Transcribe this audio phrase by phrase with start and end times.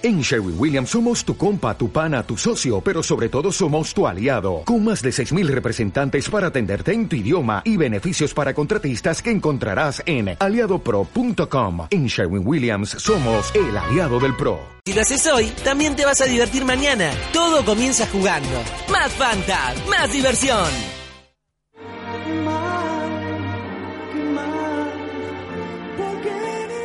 [0.00, 4.06] En Sherwin Williams somos tu compa, tu pana, tu socio, pero sobre todo somos tu
[4.06, 9.20] aliado, con más de 6.000 representantes para atenderte en tu idioma y beneficios para contratistas
[9.20, 11.88] que encontrarás en aliadopro.com.
[11.90, 14.60] En Sherwin Williams somos el aliado del PRO.
[14.84, 17.10] Si lo haces hoy, también te vas a divertir mañana.
[17.32, 18.62] Todo comienza jugando.
[18.92, 20.68] Más Fanta, más diversión.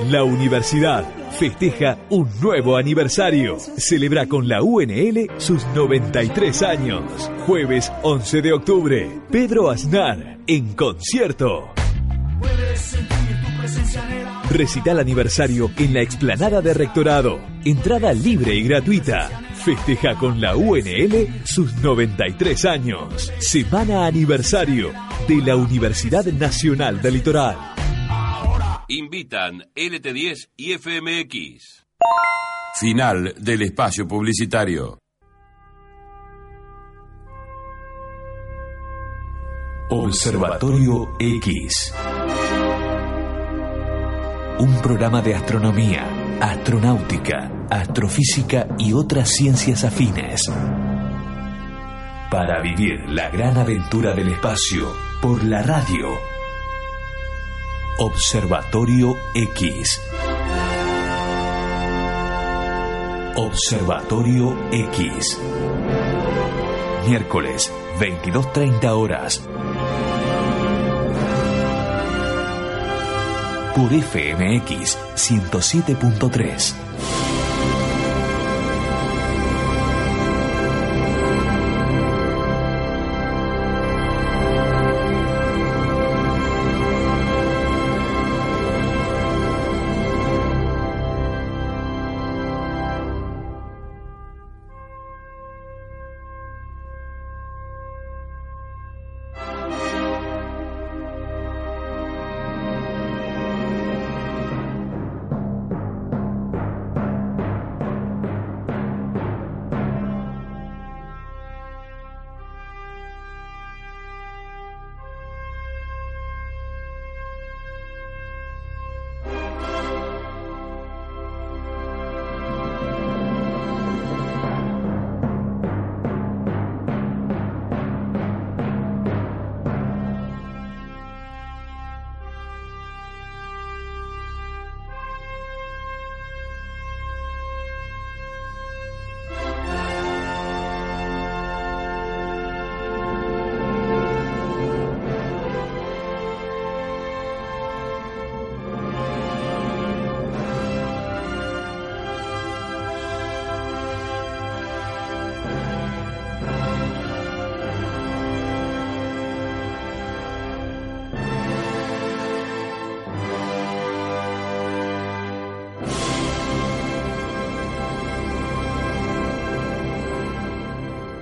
[0.10, 3.58] La universidad festeja un nuevo aniversario.
[3.60, 7.32] Celebra con la UNL sus 93 años.
[7.46, 11.70] Jueves 11 de octubre, Pedro Aznar en concierto.
[14.52, 17.40] Recital aniversario en la explanada de Rectorado.
[17.66, 19.30] Entrada libre y gratuita.
[19.56, 23.32] Festeja con la UNL sus 93 años.
[23.40, 24.92] Semana aniversario
[25.28, 27.73] de la Universidad Nacional del Litoral.
[28.90, 31.86] Invitan LT10 y FMX.
[32.76, 35.00] Final del espacio publicitario.
[39.90, 41.94] Observatorio X.
[44.60, 50.52] Un programa de astronomía, astronáutica, astrofísica y otras ciencias afines.
[52.30, 56.33] Para vivir la gran aventura del espacio por la radio.
[58.00, 60.02] Observatorio X.
[63.36, 65.40] Observatorio X.
[67.08, 69.44] Miércoles, 22.30 horas.
[73.76, 77.33] Por FMX 107.3.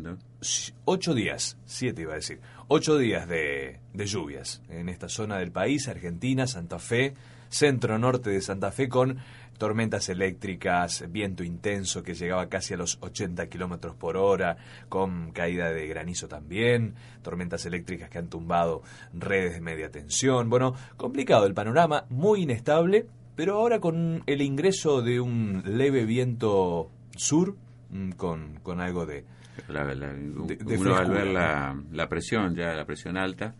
[0.85, 5.51] ocho días, siete iba a decir, ocho días de, de, lluvias en esta zona del
[5.51, 7.15] país, Argentina, Santa Fe,
[7.49, 9.17] centro norte de Santa Fe, con
[9.57, 15.71] tormentas eléctricas, viento intenso que llegaba casi a los 80 kilómetros por hora, con caída
[15.71, 16.93] de granizo también,
[17.23, 18.83] tormentas eléctricas que han tumbado
[19.13, 20.47] redes de media tensión.
[20.47, 26.91] Bueno, complicado el panorama, muy inestable pero ahora con el ingreso de un leve viento
[27.15, 27.55] sur,
[27.89, 29.25] mm, con, con algo de...
[29.67, 33.55] La, uno al ver la, la, presión, ya la presión alta,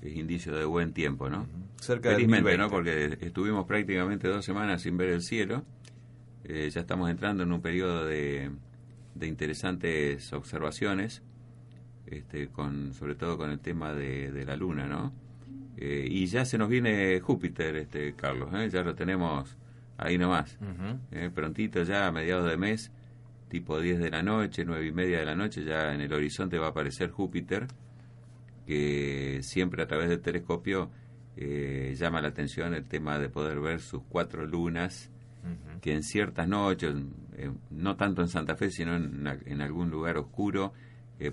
[0.00, 1.48] es indicio de buen tiempo, ¿no?
[1.80, 2.70] Cerca Felizmente, ¿no?
[2.70, 5.64] Porque estuvimos prácticamente dos semanas sin ver el cielo.
[6.44, 8.50] Eh, ya estamos entrando en un periodo de,
[9.14, 11.22] de interesantes observaciones,
[12.06, 15.12] este, con, sobre todo con el tema de, de la luna, ¿no?
[15.76, 18.68] Eh, y ya se nos viene Júpiter, este Carlos, ¿eh?
[18.70, 19.56] ya lo tenemos
[19.98, 20.56] ahí nomás.
[21.10, 22.92] Eh, prontito ya a mediados de mes,
[23.48, 26.58] tipo 10 de la noche, 9 y media de la noche, ya en el horizonte
[26.58, 27.66] va a aparecer Júpiter,
[28.66, 30.90] que siempre a través del telescopio
[31.36, 35.10] llama la atención el tema de poder ver sus cuatro lunas,
[35.82, 36.94] que en ciertas noches,
[37.36, 40.72] eh, no tanto en Santa Fe, sino en, en algún lugar oscuro,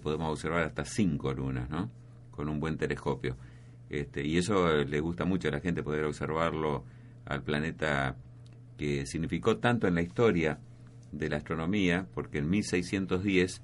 [0.01, 1.89] podemos observar hasta cinco lunas, ¿no?
[2.31, 3.37] Con un buen telescopio.
[3.91, 6.85] Este, y eso le gusta mucho a la gente poder observarlo
[7.25, 8.15] al planeta
[8.77, 10.59] que significó tanto en la historia
[11.11, 13.61] de la astronomía, porque en 1610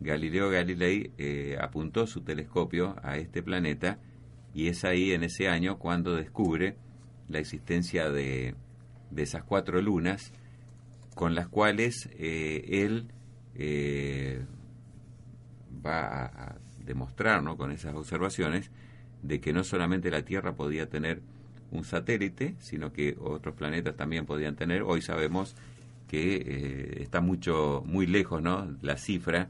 [0.00, 3.98] Galileo Galilei eh, apuntó su telescopio a este planeta
[4.52, 6.76] y es ahí en ese año cuando descubre
[7.30, 8.54] la existencia de,
[9.10, 10.34] de esas cuatro lunas
[11.14, 13.08] con las cuales eh, él
[13.54, 14.44] eh,
[15.84, 17.56] va a, demostrar ¿no?
[17.56, 18.70] con esas observaciones
[19.22, 21.22] de que no solamente la Tierra podía tener
[21.70, 24.82] un satélite, sino que otros planetas también podían tener.
[24.82, 25.56] Hoy sabemos
[26.06, 28.76] que eh, está mucho muy lejos, ¿no?
[28.82, 29.48] La cifra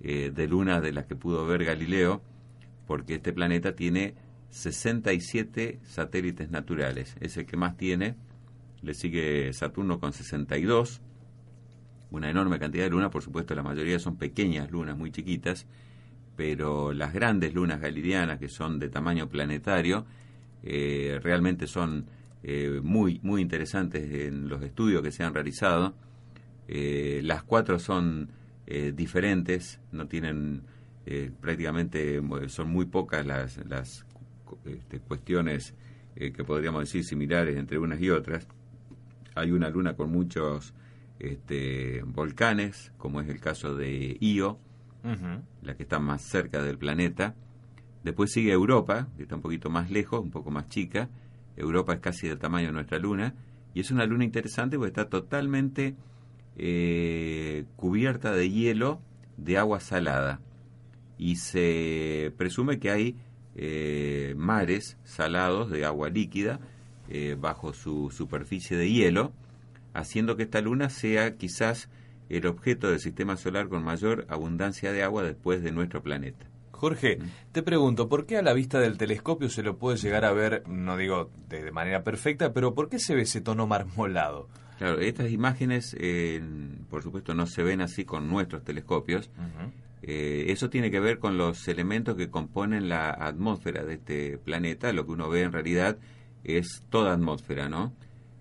[0.00, 2.22] eh, de lunas de las que pudo ver Galileo,
[2.86, 4.14] porque este planeta tiene
[4.50, 7.16] 67 satélites naturales.
[7.20, 8.14] Es el que más tiene.
[8.82, 11.00] Le sigue Saturno con 62.
[12.12, 15.66] Una enorme cantidad de lunas, por supuesto, la mayoría son pequeñas lunas, muy chiquitas,
[16.36, 20.06] pero las grandes lunas galileanas, que son de tamaño planetario,
[20.62, 22.06] eh, realmente son
[22.42, 25.94] eh, muy, muy interesantes en los estudios que se han realizado.
[26.68, 28.30] Eh, las cuatro son
[28.94, 30.62] diferentes, no tienen
[31.38, 34.06] prácticamente, son muy pocas las, las
[34.64, 35.74] este, cuestiones
[36.14, 38.48] que podríamos decir similares entre unas y otras.
[39.34, 40.72] Hay una luna con muchos
[41.18, 44.58] este, volcanes, como es el caso de Io,
[45.62, 47.34] la que está más cerca del planeta.
[48.02, 51.08] Después sigue Europa, que está un poquito más lejos, un poco más chica.
[51.56, 53.34] Europa es casi del tamaño de nuestra luna.
[53.74, 55.94] Y es una luna interesante porque está totalmente
[56.56, 59.00] eh, cubierta de hielo
[59.36, 60.40] de agua salada.
[61.18, 63.16] Y se presume que hay
[63.56, 66.60] eh, mares salados de agua líquida
[67.08, 69.32] eh, bajo su superficie de hielo,
[69.92, 71.88] haciendo que esta luna sea quizás
[72.28, 76.46] el objeto del sistema solar con mayor abundancia de agua después de nuestro planeta.
[76.70, 77.18] Jorge,
[77.52, 80.68] te pregunto, ¿por qué a la vista del telescopio se lo puede llegar a ver,
[80.68, 84.48] no digo de, manera perfecta, pero ¿por qué se ve ese tono marmolado?
[84.78, 85.96] Claro, estas imágenes,
[86.90, 89.30] por supuesto, no se ven así con nuestros telescopios.
[90.02, 94.92] Eh, eso tiene que ver con los elementos que componen la atmósfera de este planeta.
[94.92, 95.96] Lo que uno ve en realidad
[96.42, 97.94] es toda atmósfera, ¿no?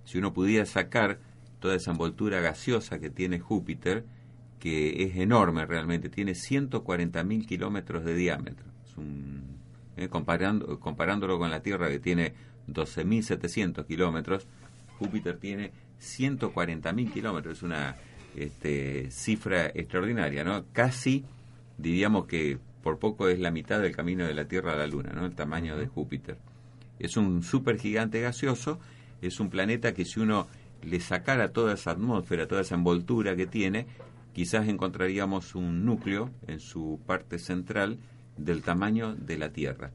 [0.03, 1.19] Si uno pudiera sacar
[1.63, 4.03] toda esa envoltura gaseosa que tiene Júpiter,
[4.59, 8.65] que es enorme realmente, tiene 140.000 kilómetros de diámetro.
[9.95, 12.33] Eh, comparando, comparándolo con la Tierra que tiene
[12.67, 14.45] 12.700 kilómetros,
[14.99, 15.71] Júpiter tiene
[16.01, 17.95] 140.000 kilómetros, es una
[18.35, 20.65] este, cifra extraordinaria, ¿no?
[20.73, 21.23] Casi,
[21.77, 25.13] diríamos que por poco es la mitad del camino de la Tierra a la Luna,
[25.13, 25.25] ¿no?
[25.25, 26.35] El tamaño de Júpiter.
[26.99, 28.81] Es un supergigante gaseoso,
[29.21, 30.47] es un planeta que si uno
[30.83, 33.87] le sacara toda esa atmósfera, toda esa envoltura que tiene,
[34.33, 37.99] quizás encontraríamos un núcleo en su parte central
[38.37, 39.91] del tamaño de la Tierra.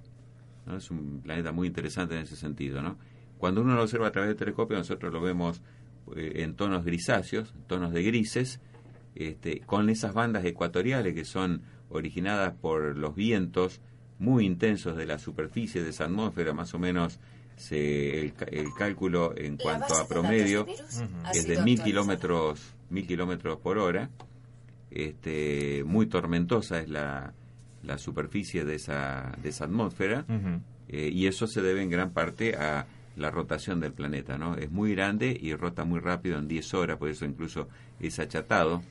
[0.77, 2.83] Es un planeta muy interesante en ese sentido.
[2.83, 2.99] ¿no?
[3.39, 5.63] Cuando uno lo observa a través del telescopio, nosotros lo vemos
[6.17, 8.61] eh, en tonos grisáceos, tonos de grises,
[9.15, 13.81] este, con esas bandas ecuatoriales que son originadas por los vientos
[14.19, 17.19] muy intensos de la superficie de esa atmósfera, más o menos
[17.59, 20.67] se, el, cálculo en cuanto a promedio
[21.35, 24.11] es de mil kilómetros, mil kilómetros por hora,
[24.91, 27.35] este, muy tormentosa es la,
[27.83, 30.25] la superficie de esa, de esa atmósfera
[30.89, 32.87] eh, y eso se debe en gran parte a
[33.17, 34.55] la rotación del planeta, ¿no?
[34.55, 38.83] Es muy grande y rota muy rápido en 10 horas, por eso incluso es achatado,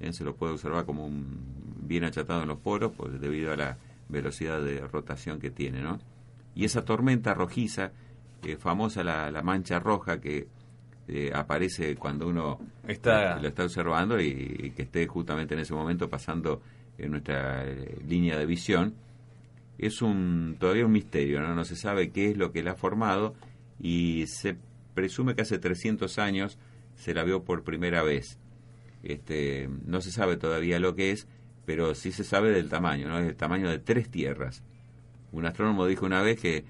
[0.00, 0.12] ¿eh?
[0.12, 1.38] se lo puede observar como un,
[1.82, 5.98] bien achatado en los poros, pues debido a la velocidad de rotación que tiene, ¿no?
[6.54, 7.92] Y esa tormenta rojiza,
[8.52, 10.46] eh, famosa la, la mancha roja que
[11.08, 13.38] eh, aparece cuando uno está...
[13.40, 16.60] lo está observando y, que esté justamente en ese momento pasando
[16.98, 18.94] en nuestra eh, línea de visión,
[19.78, 21.54] es un todavía un misterio, ¿no?
[21.54, 23.34] no se sabe qué es lo que la ha formado
[23.78, 24.56] y se
[24.94, 26.58] presume que hace 300 años
[26.96, 28.38] se la vio por primera vez.
[29.02, 31.28] Este, no se sabe todavía lo que es,
[31.66, 33.18] pero sí se sabe del tamaño, ¿no?
[33.18, 34.64] Es el tamaño de tres tierras.
[35.30, 36.64] Un astrónomo dijo una vez que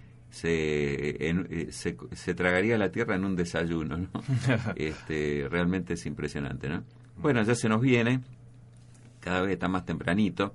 [0.44, 4.08] eh, se, se, tragaría la tierra en un desayuno, ¿no?
[4.76, 6.84] este, realmente es impresionante, ¿no?
[7.16, 8.20] Bueno, ya se nos viene,
[9.20, 10.54] cada vez está más tempranito,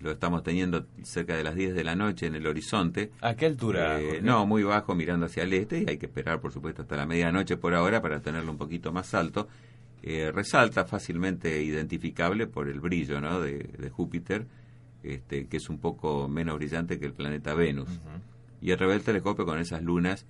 [0.00, 3.12] lo estamos teniendo cerca de las 10 de la noche en el horizonte.
[3.20, 4.00] ¿A qué altura?
[4.00, 6.96] Eh, no, muy bajo, mirando hacia el este, y hay que esperar, por supuesto, hasta
[6.96, 9.48] la medianoche por ahora para tenerlo un poquito más alto.
[10.02, 13.40] Eh, resalta fácilmente identificable por el brillo ¿no?
[13.40, 14.46] de, Júpiter,
[15.04, 17.88] este, que es un poco menos brillante que el planeta Venus
[18.62, 20.24] y través del telescopio con esas lunas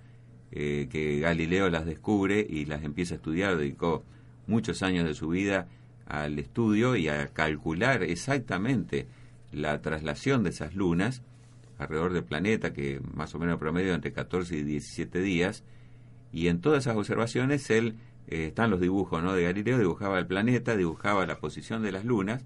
[0.51, 4.03] eh, que Galileo las descubre y las empieza a estudiar, dedicó
[4.47, 5.67] muchos años de su vida
[6.05, 9.07] al estudio y a calcular exactamente
[9.51, 11.21] la traslación de esas lunas
[11.77, 15.63] alrededor del planeta, que más o menos promedio entre 14 y 17 días,
[16.31, 17.95] y en todas esas observaciones él,
[18.27, 19.33] eh, están los dibujos ¿no?
[19.33, 22.43] de Galileo, dibujaba el planeta, dibujaba la posición de las lunas,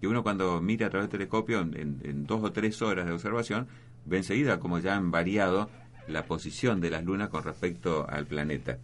[0.00, 3.66] que uno cuando mira a través del telescopio en, dos o tres horas de observación,
[4.04, 5.70] ve enseguida como ya han variado
[6.06, 8.78] la posición de las lunas con respecto al planeta.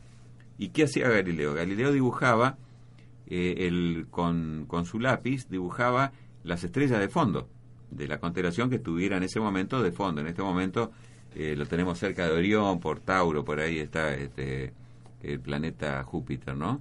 [0.59, 1.55] ¿Y qué hacía Galileo?
[1.55, 2.59] Galileo dibujaba,
[3.27, 7.49] eh, el, con, con su lápiz, dibujaba las estrellas de fondo
[7.91, 10.21] de la constelación que estuviera en ese momento de fondo.
[10.21, 10.91] En este momento
[11.35, 14.73] eh, lo tenemos cerca de Orión, por Tauro, por ahí está este,
[15.23, 16.81] el planeta Júpiter, ¿no?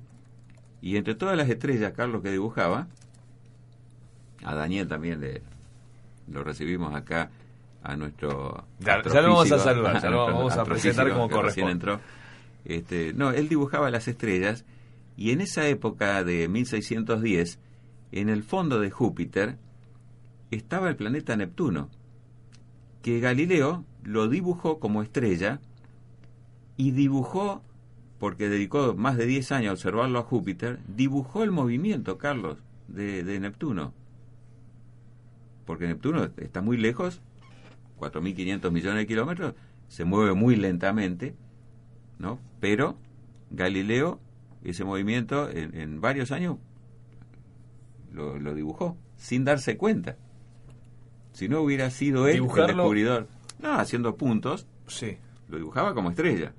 [0.82, 2.88] Y entre todas las estrellas, Carlos, que dibujaba,
[4.44, 5.42] a Daniel también le,
[6.32, 7.30] lo recibimos acá
[7.82, 12.00] a nuestro ya, lo vamos a saludar ya lo vamos a presentar como corresponde entró.
[12.66, 14.66] Este, no él dibujaba las estrellas
[15.18, 17.60] y en esa época de 1610
[18.12, 19.58] en el fondo de Júpiter
[20.52, 21.90] estaba el planeta Neptuno,
[23.02, 25.60] que Galileo lo dibujó como estrella
[26.78, 27.62] y dibujó,
[28.20, 33.24] porque dedicó más de 10 años a observarlo a Júpiter, dibujó el movimiento, Carlos, de,
[33.24, 33.94] de Neptuno.
[35.66, 37.22] Porque Neptuno está muy lejos,
[38.00, 39.56] 4.500 millones de kilómetros,
[39.88, 41.36] se mueve muy lentamente,
[42.20, 42.40] ¿no?
[42.60, 42.98] Pero
[43.52, 44.20] Galileo,
[44.64, 46.58] ese movimiento en, varios años
[48.12, 50.18] lo, lo dibujó, sin darse cuenta.
[51.34, 53.28] Si no hubiera sido él el descubridor,
[53.60, 55.18] no, haciendo puntos, sí.
[55.48, 56.54] lo dibujaba como estrella.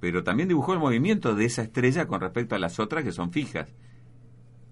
[0.00, 3.32] Pero también dibujó el movimiento de esa estrella con respecto a las otras que son
[3.32, 3.68] fijas.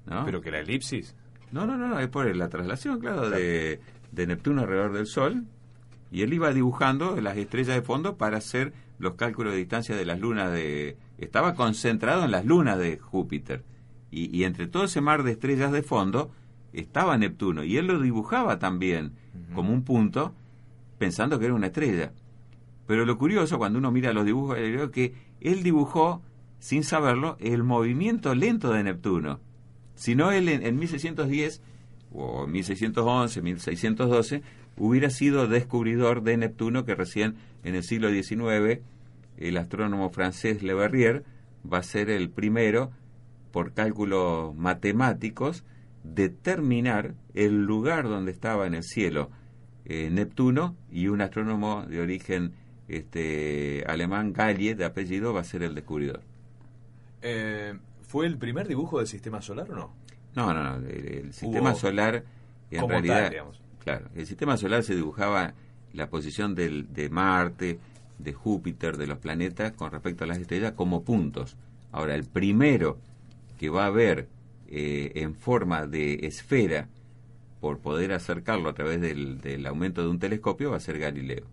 [0.06, 0.24] ¿no?
[0.24, 1.14] Pero que la elipsis.
[1.52, 3.80] No, no, no, es por la traslación, claro, De,
[4.12, 5.44] de Neptuno alrededor del Sol.
[6.12, 10.04] Y él iba dibujando las estrellas de fondo para hacer los cálculos de distancia de
[10.04, 10.96] las lunas de...
[11.18, 13.62] Estaba concentrado en las lunas de Júpiter.
[14.10, 16.32] Y, y entre todo ese mar de estrellas de fondo,
[16.72, 19.12] estaba Neptuno y él lo dibujaba también
[19.54, 20.34] como un punto
[20.98, 22.12] pensando que era una estrella.
[22.86, 26.22] Pero lo curioso cuando uno mira los dibujos es que él dibujó
[26.58, 29.40] sin saberlo el movimiento lento de Neptuno.
[30.00, 31.60] Si no él en, 1610
[32.14, 34.42] o 1611, 1612
[34.78, 38.80] hubiera sido descubridor de Neptuno que recién en el siglo XIX
[39.36, 41.22] el astrónomo francés Le Verrier
[41.70, 42.90] va a ser el primero
[43.52, 45.64] por cálculos matemáticos
[46.02, 49.28] determinar el lugar donde estaba en el cielo
[49.84, 52.54] eh, Neptuno y un astrónomo de origen
[52.88, 56.22] este, alemán, Gallie, de apellido, va a ser el descubridor.
[57.20, 57.74] Eh,
[58.10, 59.94] ¿Fue el primer dibujo del sistema solar o no?
[60.34, 60.88] No, no, no.
[60.88, 62.24] El, sistema solar,
[62.68, 63.32] en realidad,
[63.84, 65.54] claro, el sistema solar se dibujaba
[65.92, 67.78] la posición del, de Marte,
[68.18, 71.56] de Júpiter, de los planetas con respecto a las estrellas como puntos.
[71.92, 72.98] Ahora, el primero
[73.60, 74.26] que va a ver
[74.66, 76.88] eh, en forma de esfera
[77.60, 81.46] por poder acercarlo a través del, aumento de un telescopio va a ser Galileo.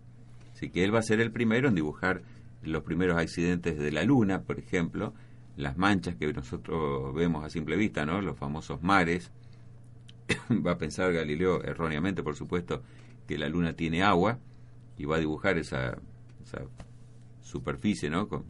[0.54, 2.22] Así que él va a ser el primero en dibujar
[2.64, 5.14] los primeros accidentes de la Luna, por ejemplo,
[5.58, 8.20] las manchas que nosotros vemos a simple vista, ¿no?
[8.22, 9.30] Los famosos mares.
[10.66, 12.82] va a pensar Galileo, erróneamente, por supuesto,
[13.26, 14.38] que la Luna tiene agua
[14.96, 15.98] y va a dibujar esa,
[17.42, 18.28] superficie, ¿no?
[18.28, 18.44] Con,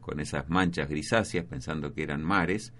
[0.00, 2.72] con esas manchas grisáceas, pensando que eran mares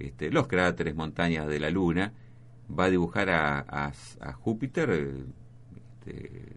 [0.00, 2.14] este, los cráteres, montañas de la Luna,
[2.76, 3.92] va a dibujar a,
[4.40, 5.24] Júpiter, eh,
[5.76, 6.56] este,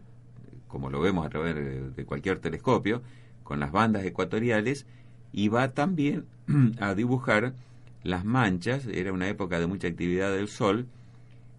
[0.66, 3.02] como lo vemos a través de, cualquier telescopio,
[3.42, 4.86] con las bandas ecuatoriales,
[5.34, 6.24] y va también
[6.80, 7.52] a dibujar
[8.02, 10.86] las manchas, era una época de mucha actividad del Sol,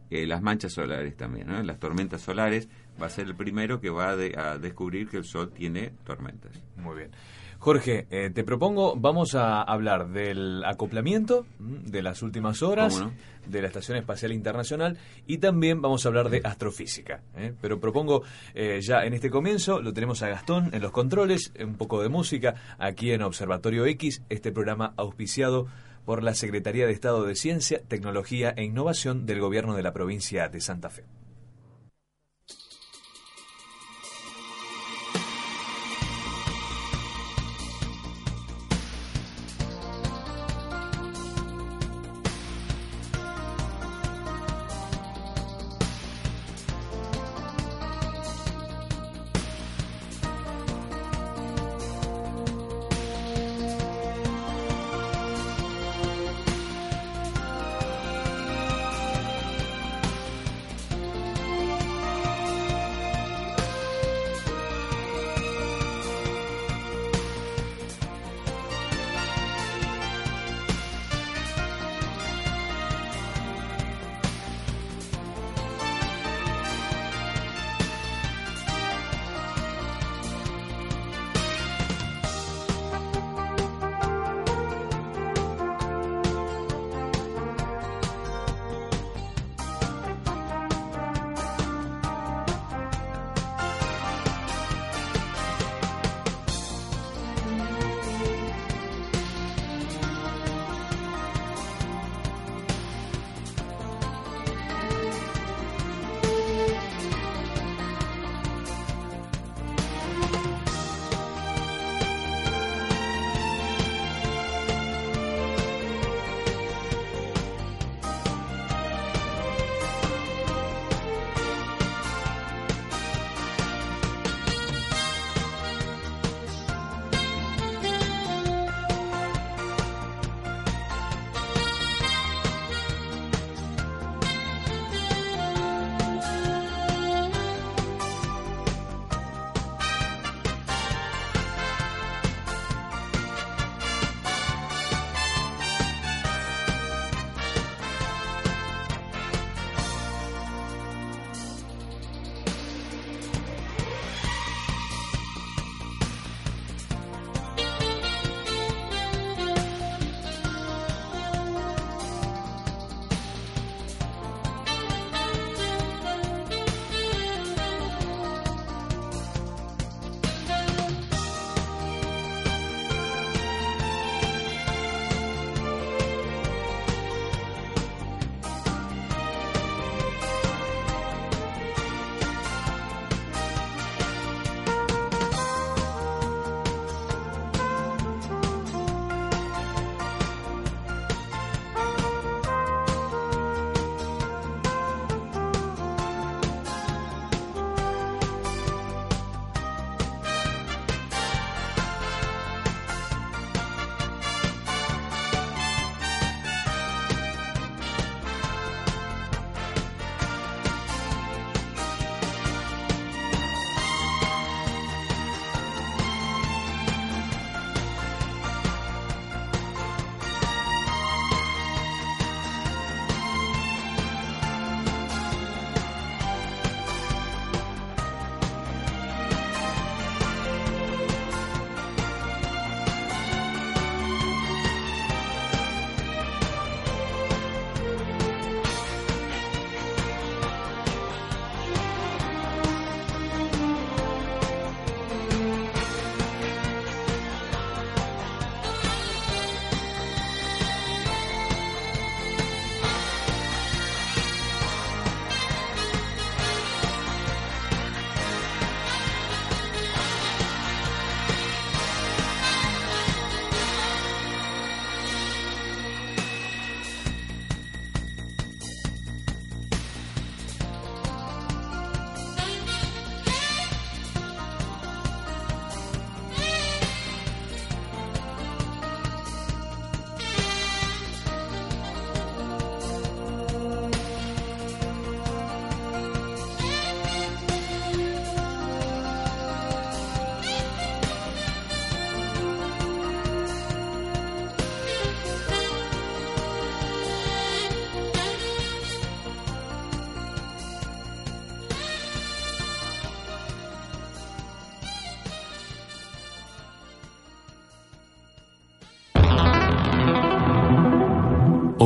[0.10, 2.70] eh, las manchas solares también, las tormentas solares,
[3.02, 6.52] va a ser el primero que va a descubrir que el Sol tiene tormentas.
[6.78, 7.12] Muy bien.
[7.60, 13.04] Jorge, eh, te propongo, vamos a hablar del acoplamiento mm, de las últimas horas
[13.46, 14.98] de la Estación Espacial Internacional
[15.28, 17.22] y también vamos a hablar de astrofísica.
[17.36, 17.54] ¿eh?
[17.62, 21.76] Pero propongo eh, ya en este comienzo, lo tenemos a Gastón en los controles, un
[21.76, 25.68] poco de música aquí en Observatorio X, este programa auspiciado
[26.06, 30.50] por la Secretaría de Estado de Ciencia, Tecnología e Innovación del Gobierno de la provincia
[30.50, 31.04] de Santa Fe.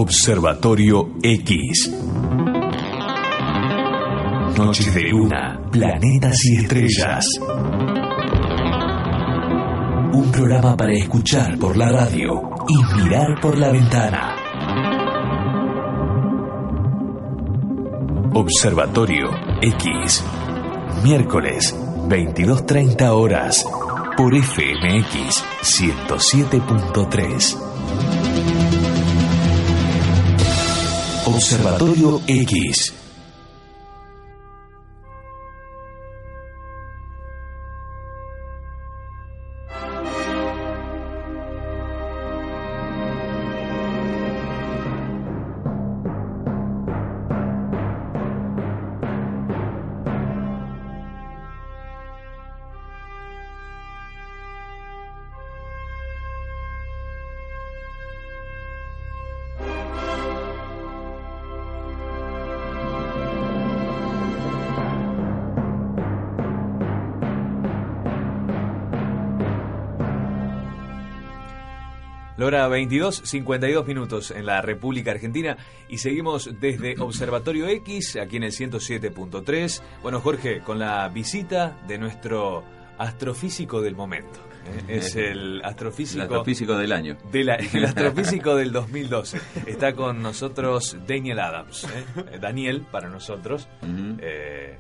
[0.02, 1.92] Observatorio X.
[4.58, 7.26] Noches de luna, planetas y estrellas.
[10.14, 12.32] Un programa para escuchar por la radio
[12.70, 14.38] y mirar por la ventana.
[18.34, 19.32] Observatorio
[19.62, 20.24] X.
[21.04, 21.76] Miércoles,
[22.08, 23.66] 22.30 horas.
[24.16, 27.69] Por FMX 107.3.
[31.30, 33.09] Observatorio X.
[72.80, 75.58] 22, 52 minutos en la República Argentina
[75.90, 79.82] y seguimos desde Observatorio X, aquí en el 107.3.
[80.02, 82.64] Bueno, Jorge, con la visita de nuestro
[82.98, 84.40] astrofísico del momento.
[84.88, 84.96] ¿eh?
[84.98, 87.18] Es el astrofísico, el astrofísico del año.
[87.34, 87.50] el
[87.86, 89.42] astrofísico del 2012.
[89.66, 91.84] Está con nosotros Daniel Adams.
[91.84, 92.38] ¿eh?
[92.40, 93.68] Daniel, para nosotros.
[94.22, 94.78] Eh,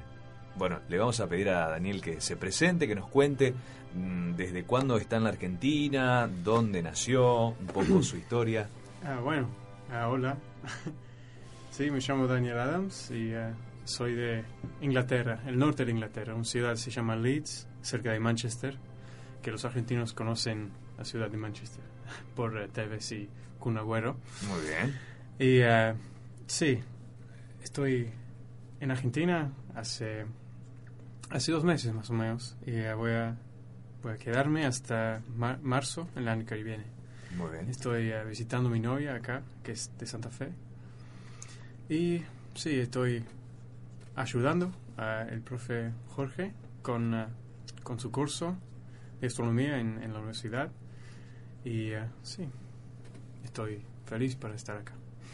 [0.59, 3.55] bueno, le vamos a pedir a Daniel que se presente, que nos cuente
[3.93, 8.69] Mm, desde cuándo está en la Argentina, dónde nació, un poco su historia.
[9.03, 9.49] Ah, bueno,
[9.91, 10.37] ah, hola.
[11.71, 13.53] sí, me llamo Daniel Adams y uh,
[13.85, 14.43] soy de
[14.81, 16.35] Inglaterra, el norte de Inglaterra.
[16.35, 18.77] Una ciudad se llama Leeds, cerca de Manchester,
[19.41, 21.83] que los argentinos conocen la ciudad de Manchester
[22.35, 24.17] por uh, Tevez y Kun Agüero.
[24.47, 24.99] Muy bien.
[25.39, 25.97] Y uh,
[26.45, 26.79] sí,
[27.63, 28.11] estoy
[28.79, 30.25] en Argentina hace,
[31.29, 33.37] hace dos meses más o menos y voy a
[34.01, 35.21] Voy a quedarme hasta
[35.61, 36.85] marzo, el año que viene.
[37.35, 37.69] Muy bien.
[37.69, 40.53] Estoy uh, visitando a mi novia acá, que es de Santa Fe.
[41.89, 42.21] Y
[42.55, 43.25] sí, estoy
[44.15, 47.25] ayudando al profe Jorge con, uh,
[47.83, 48.55] con su curso
[49.19, 50.71] de astronomía en, en la universidad.
[51.65, 52.47] Y uh, sí,
[53.43, 54.93] estoy feliz para estar acá.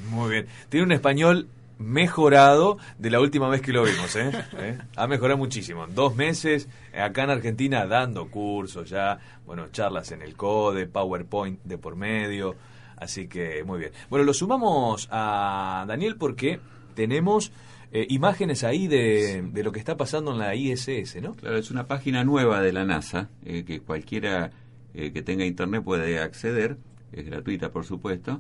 [0.09, 0.47] Muy bien.
[0.69, 4.31] Tiene un español mejorado de la última vez que lo vimos, ¿eh?
[4.57, 4.77] ¿Eh?
[4.95, 5.85] Ha mejorado muchísimo.
[5.87, 11.77] Dos meses acá en Argentina dando cursos ya, bueno, charlas en el CODE, PowerPoint de
[11.77, 12.55] por medio.
[12.97, 13.91] Así que muy bien.
[14.09, 16.59] Bueno, lo sumamos a Daniel porque
[16.95, 17.51] tenemos
[17.91, 21.33] eh, imágenes ahí de, de, lo que está pasando en la ISS, ¿no?
[21.33, 24.51] Claro, es una página nueva de la NASA que cualquiera
[24.93, 26.77] que tenga internet puede acceder.
[27.11, 28.39] Es gratuita, por supuesto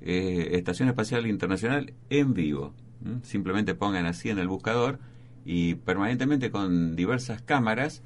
[0.00, 2.74] eh, Estación Espacial Internacional en vivo.
[3.22, 4.98] Simplemente pongan así en el buscador
[5.44, 8.02] y permanentemente con diversas cámaras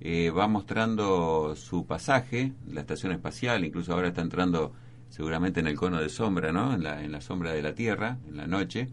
[0.00, 4.72] eh, va mostrando su pasaje, la estación espacial, incluso ahora está entrando
[5.08, 6.72] seguramente en el cono de sombra, ¿no?
[6.72, 8.88] En la, en la sombra de la Tierra, en la noche.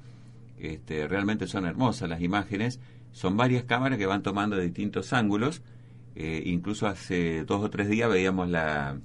[0.58, 2.80] Este, realmente son hermosas las imágenes.
[3.12, 5.62] Son varias cámaras que van tomando distintos ángulos.
[6.16, 8.98] Eh, incluso hace dos o tres días veíamos la,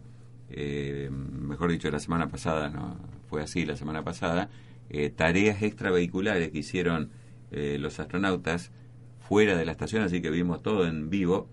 [0.51, 3.20] mejor dicho, la semana pasada, ¿no?
[3.31, 4.51] Fue así la semana pasada,
[4.91, 7.11] eh, tareas extravehiculares que hicieron
[7.53, 8.73] eh, los astronautas
[9.21, 11.49] fuera de la estación, así que vimos todo en vivo,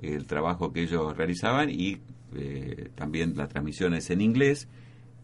[0.00, 1.98] el trabajo que ellos realizaban y
[2.36, 4.68] eh, también las transmisiones en inglés.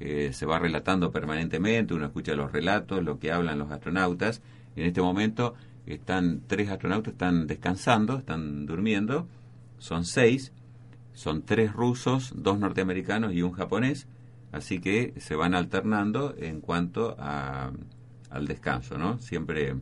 [0.01, 4.43] se va relatando permanentemente, uno escucha los relatos, lo que hablan los astronautas.
[4.75, 5.55] En este momento
[5.87, 9.29] están tres astronautas, están descansando, están durmiendo,
[9.79, 10.53] son seis,
[11.13, 14.09] son tres rusos, dos norteamericanos y un japonés
[14.53, 17.73] así que se van alternando en cuanto a,
[18.31, 19.19] al descanso, ¿no?
[19.19, 19.75] Siempre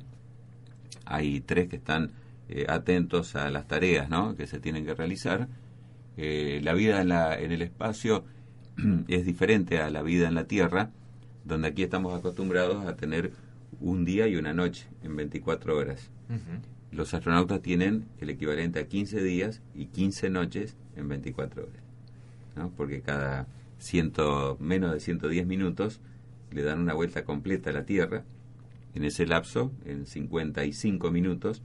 [1.04, 2.12] hay tres que están
[2.48, 4.34] eh, atentos a las tareas, ¿no?
[4.36, 5.48] Que se tienen que realizar.
[6.16, 8.24] Eh, la vida en, la, en el espacio
[9.08, 10.90] es diferente a la vida en la Tierra,
[11.44, 13.32] donde aquí estamos acostumbrados a tener
[13.80, 16.10] un día y una noche en 24 horas.
[16.92, 21.82] Los astronautas tienen el equivalente a 15 días y 15 noches en 24 horas,
[22.56, 22.70] ¿no?
[22.70, 23.46] Porque cada
[23.80, 26.00] ciento, menos de 110 minutos,
[26.52, 28.24] le dan una vuelta completa a la Tierra.
[28.94, 31.62] En ese lapso, en 55 minutos,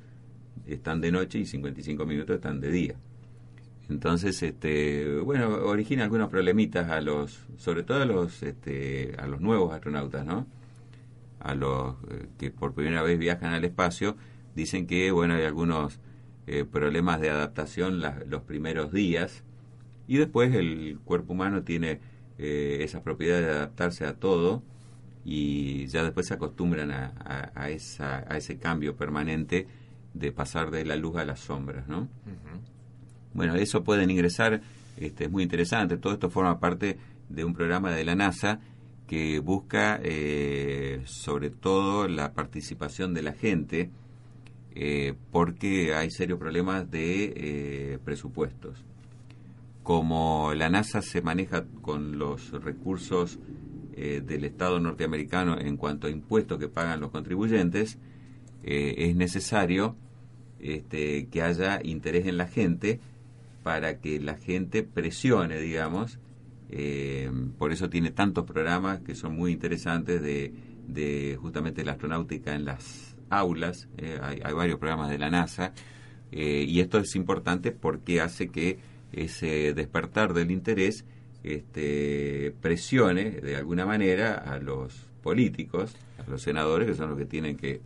[0.65, 2.95] están de noche y 55 minutos están de día.
[3.89, 9.41] Entonces, este, bueno, origina algunos problemitas a los, sobre todo a los, este, a los
[9.41, 10.47] nuevos astronautas, ¿no?
[11.39, 14.15] A los eh, que por primera vez viajan al espacio,
[14.55, 15.99] dicen que, bueno, hay algunos
[16.47, 19.43] eh, problemas de adaptación los primeros días,
[20.07, 21.99] y después el cuerpo humano tiene
[22.37, 24.63] eh, esa propiedad de adaptarse a todo
[25.23, 29.67] y ya después se acostumbran a, a, esa, a ese cambio permanente
[30.13, 32.07] de pasar de la luz a las sombras, ¿no?
[33.33, 34.61] Bueno, eso pueden ingresar,
[34.97, 38.59] este, es muy interesante, todo esto forma parte de un programa de la NASA
[39.07, 43.89] que busca eh, sobre todo la participación de la gente
[44.73, 48.83] eh, porque hay serios problemas de eh, presupuestos.
[49.85, 53.39] Como la NASA se maneja con los recursos
[53.95, 57.97] del Estado norteamericano en cuanto a impuestos que pagan los contribuyentes,
[58.63, 59.95] es necesario
[60.59, 62.99] este, que haya interés en la gente
[63.63, 66.19] para que la gente presione, digamos,
[66.69, 70.53] eh, por eso tiene tantos programas que son muy interesantes de,
[70.87, 73.87] de justamente la astronáutica en las aulas.
[73.97, 75.73] Eh, hay, varios programas de la NASA
[76.31, 78.79] eh, y esto es importante porque hace que
[79.11, 81.05] ese despertar del interés
[81.43, 87.25] este, presione de alguna manera a los políticos, a los senadores, que son los que
[87.25, 87.81] tienen que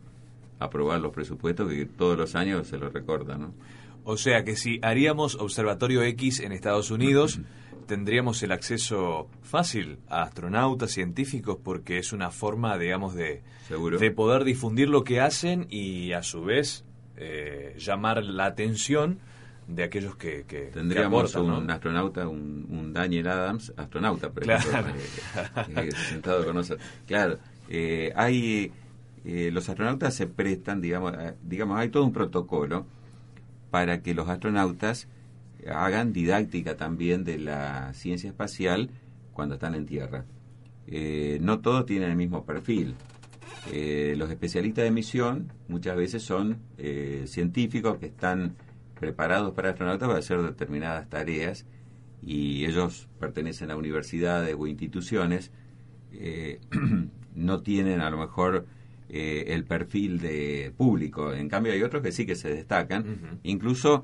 [0.59, 3.41] aprobar los presupuestos que todos los años se los recordan.
[3.41, 3.53] ¿no?
[4.03, 7.39] O sea que si haríamos Observatorio X en Estados Unidos,
[7.87, 13.41] tendríamos el acceso fácil a astronautas, científicos, porque es una forma, digamos, de,
[13.99, 16.85] de poder difundir lo que hacen y a su vez
[17.17, 19.19] eh, llamar la atención
[19.69, 24.87] de aquellos que, que tendríamos un astronauta un, Daniel Adams astronauta pero claro.
[25.75, 27.37] Eh, sentado con nosotros claro
[27.69, 28.71] eh, hay
[29.23, 32.85] los astronautas se prestan digamos digamos hay todo un protocolo
[33.69, 35.07] para que los astronautas
[35.67, 38.89] hagan didáctica también de la ciencia espacial
[39.33, 40.25] cuando están en tierra.
[40.87, 42.95] Eh, no todos tienen el mismo perfil.
[43.71, 48.55] Eh, los especialistas de misión muchas veces son eh, científicos que están
[48.99, 51.65] preparados para astronautas para hacer determinadas tareas
[52.21, 55.51] y ellos pertenecen a universidades o instituciones,
[57.35, 58.65] no tienen a lo mejor
[59.07, 61.33] el perfil de público.
[61.33, 63.39] En cambio hay otros que sí que se destacan.
[63.43, 64.03] Incluso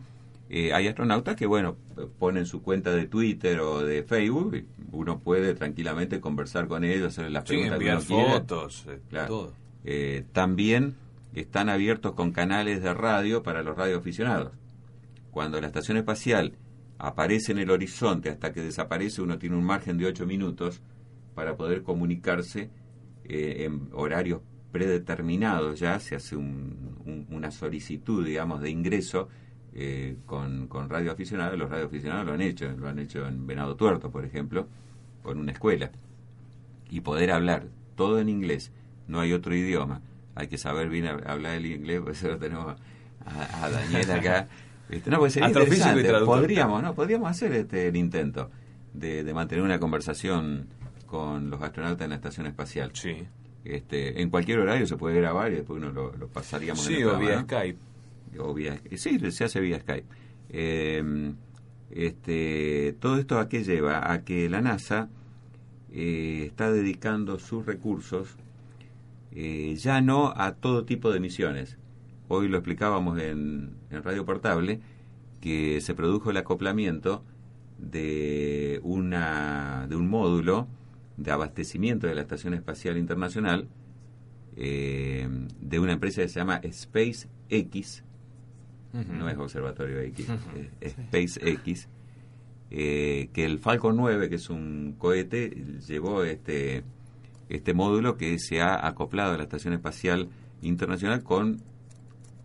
[0.50, 1.76] eh, hay astronautas que, bueno,
[2.20, 7.08] ponen su cuenta de Twitter o de Facebook y uno puede tranquilamente conversar con ellos,
[7.08, 9.54] hacerles las preguntas enviar fotos, eh, todo.
[9.84, 10.96] Eh, también
[11.34, 14.52] están abiertos con canales de radio para los radioaficionados.
[15.36, 16.54] Cuando la estación espacial
[16.98, 20.82] aparece en el horizonte hasta que desaparece, uno tiene un margen de 8 minutos
[21.34, 22.70] para poder comunicarse
[23.26, 24.40] en horarios
[24.72, 29.28] predeterminados ya, se hace una solicitud, digamos, de ingreso
[29.74, 34.10] eh, con, con radioaficionados, los radioaficionados lo han hecho, lo han hecho en Venado Tuerto,
[34.12, 34.70] por ejemplo,
[35.22, 35.92] con una escuela.
[36.90, 37.68] Y poder hablar
[37.98, 38.72] todo en inglés,
[39.10, 40.02] no hay otro idioma,
[40.34, 42.78] hay que saber bien hablar el inglés, por eso tenemos
[43.26, 44.48] a, Daniel acá.
[44.90, 46.12] Este, no, pues sería interesante.
[46.26, 46.94] Podríamos, ¿no?
[46.94, 48.50] Podríamos hacer este, el intento
[48.94, 50.68] de, de mantener una conversación
[51.06, 52.92] con los astronautas en la estación espacial.
[52.94, 53.28] Sí.
[53.64, 57.18] Este, en cualquier horario se puede grabar y después uno lo, pasaríamos sí, en o
[57.18, 57.80] vía Skype
[58.38, 60.06] o vía, sí, se hace vía Skype.
[60.50, 61.36] Em,
[61.90, 64.12] este, todo esto a qué lleva?
[64.12, 65.10] A que la NASA
[65.92, 68.36] eh, está dedicando sus recursos
[69.32, 71.78] eh, ya no a todo tipo de misiones.
[72.28, 74.80] Hoy lo explicábamos en, en Radio Portable,
[75.42, 77.24] que se produjo el acoplamiento
[77.78, 80.68] de, una, de un módulo
[81.18, 83.68] de abastecimiento de la Estación Espacial Internacional
[84.58, 85.28] eh,
[85.60, 88.04] de una empresa que se llama SpaceX,
[88.94, 90.28] no es Observatorio X,
[90.80, 91.90] es SpaceX,
[92.72, 95.50] eh, que el Falcon 9, que es un cohete,
[95.86, 96.84] llevó este,
[97.50, 100.30] este módulo que se ha acoplado a la Estación Espacial
[100.62, 101.62] Internacional con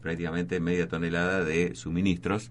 [0.00, 2.50] prácticamente media tonelada de suministros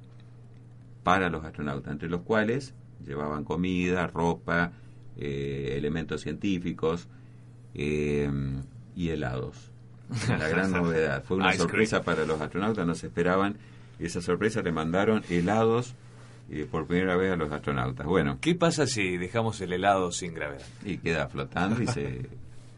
[1.03, 2.73] para los astronautas, entre los cuales
[3.05, 4.73] llevaban comida, ropa,
[5.17, 7.07] eh, elementos científicos
[7.73, 8.29] eh,
[8.95, 9.71] y helados.
[10.27, 11.23] La gran novedad.
[11.23, 13.57] Fue una sorpresa para los astronautas, no se esperaban
[13.99, 15.93] esa sorpresa le mandaron helados
[16.49, 18.07] eh, por primera vez a los astronautas.
[18.07, 18.39] Bueno.
[18.41, 20.65] ¿Qué pasa si dejamos el helado sin gravedad?
[20.83, 22.29] Y queda flotando y se...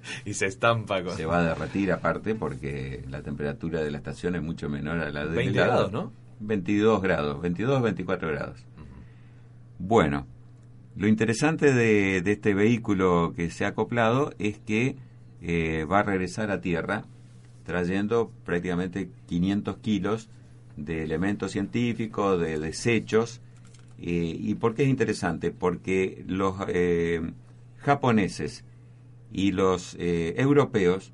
[0.26, 1.16] y se estampa con...
[1.16, 5.12] Se va a derretir aparte porque la temperatura de la estación es mucho menor a
[5.12, 6.12] la de 20 grados, ¿no?
[6.40, 8.66] 22 grados, 22, 24 grados.
[9.78, 10.28] Bueno,
[10.96, 14.98] lo interesante de, este vehículo que se ha acoplado es que
[15.42, 17.06] eh, va a regresar a tierra
[17.64, 20.30] trayendo prácticamente 500 kilos
[20.76, 23.42] de elementos científicos, de desechos.
[24.00, 25.52] Eh, ¿Y por qué es interesante?
[25.52, 27.22] Porque los eh,
[27.78, 28.66] japoneses
[29.32, 31.14] y los eh, europeos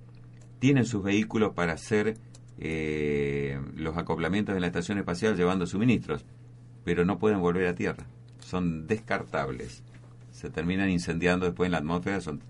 [0.60, 2.18] tienen sus vehículos para hacer
[3.76, 6.26] los acoplamientos en la estación espacial llevando suministros,
[6.84, 8.08] pero no pueden volver a tierra.
[8.40, 9.84] Son descartables.
[10.32, 12.42] Se terminan incendiando después en la atmósfera, son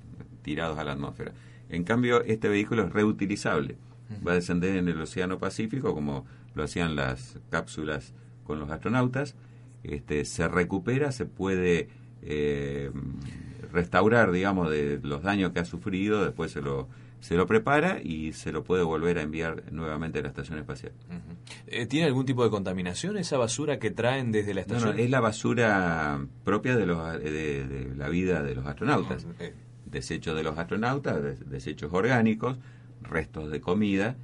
[0.44, 1.34] tirados a la atmósfera.
[1.70, 3.76] En cambio, este vehículo es reutilizable.
[4.26, 6.26] Va a descender en el Océano Pacífico, como
[6.56, 8.14] lo hacían las cápsulas
[8.46, 9.36] con los astronautas.
[9.84, 11.90] Este, se recupera, se puede
[12.22, 12.92] eh,
[13.78, 16.88] restaurar, digamos, de los daños que ha sufrido, después se lo,
[17.20, 20.92] se lo prepara y se lo puede volver a enviar nuevamente a la estación espacial.
[21.68, 24.96] Eh, ¿Tiene algún tipo de contaminación esa basura que traen desde la estación?
[24.96, 29.26] no, es la basura propia de, los, de, de la vida de los astronautas.
[29.30, 29.54] Ah, eh,
[29.86, 32.58] Desechos de los astronautas, des- desechos orgánicos,
[33.02, 34.16] restos de comida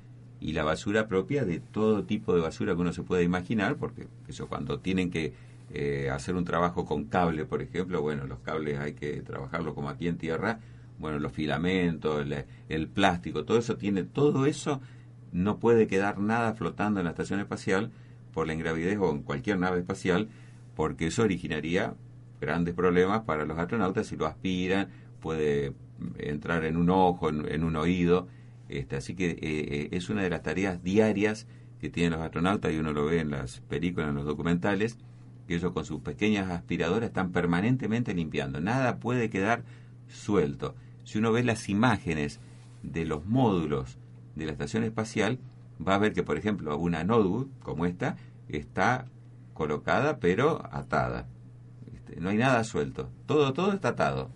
[0.42, 4.08] y la basura propia de todo tipo de basura que uno se puede imaginar, porque
[4.28, 5.32] eso cuando tienen que
[5.74, 9.90] eh, hacer un trabajo con cable, por ejemplo, bueno, los cables hay que trabajarlo como
[9.90, 10.60] aquí en tierra,
[11.00, 14.82] bueno, los filamentos, el, el plástico, todo eso tiene, todo eso
[15.32, 17.92] no puede quedar nada flotando en la estación espacial
[18.34, 20.30] por la ingravidez o en cualquier nave espacial,
[20.76, 21.96] porque eso originaría
[22.40, 25.74] grandes problemas para los astronautas si lo aspiran, puede
[26.18, 28.28] entrar en un ojo, en, en un oído.
[28.70, 31.48] Este, así que eh, eh, es una de las tareas diarias
[31.80, 34.98] que tienen los astronautas y uno lo ve en las películas, en los documentales,
[35.48, 38.62] que ellos con sus pequeñas aspiradoras están permanentemente limpiando.
[38.62, 39.64] Nada puede quedar
[40.08, 40.76] suelto.
[41.04, 42.40] Si uno ve las imágenes
[42.82, 43.98] de los módulos
[44.36, 45.40] de la estación espacial,
[45.86, 49.06] va a ver que, por ejemplo, una notebook como esta está
[49.54, 51.28] colocada pero atada.
[51.94, 53.10] Este, no hay nada suelto.
[53.26, 54.32] Todo, todo está atado.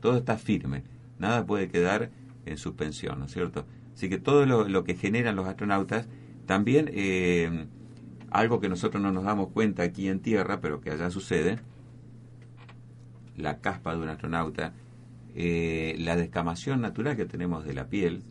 [0.00, 0.84] Todo está firme.
[1.18, 2.10] Nada puede quedar
[2.44, 3.66] en suspensión, ¿no es cierto?
[3.94, 6.08] Así que todo lo, lo que generan los astronautas,
[6.46, 7.66] también eh,
[8.34, 11.60] algo que nosotros no nos damos cuenta aquí en Tierra, pero que allá sucede,
[13.36, 14.72] la caspa de un astronauta,
[15.36, 18.24] eh, la descamación natural que tenemos de la piel,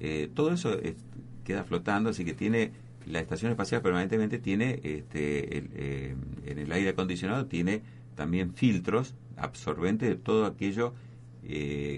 [0.00, 0.96] eh, todo eso es-
[1.44, 2.72] queda flotando, así que tiene
[3.06, 7.80] la estación espacial permanentemente tiene este, eh, en el aire acondicionado tiene
[8.16, 10.92] también filtros absorbentes de todo aquello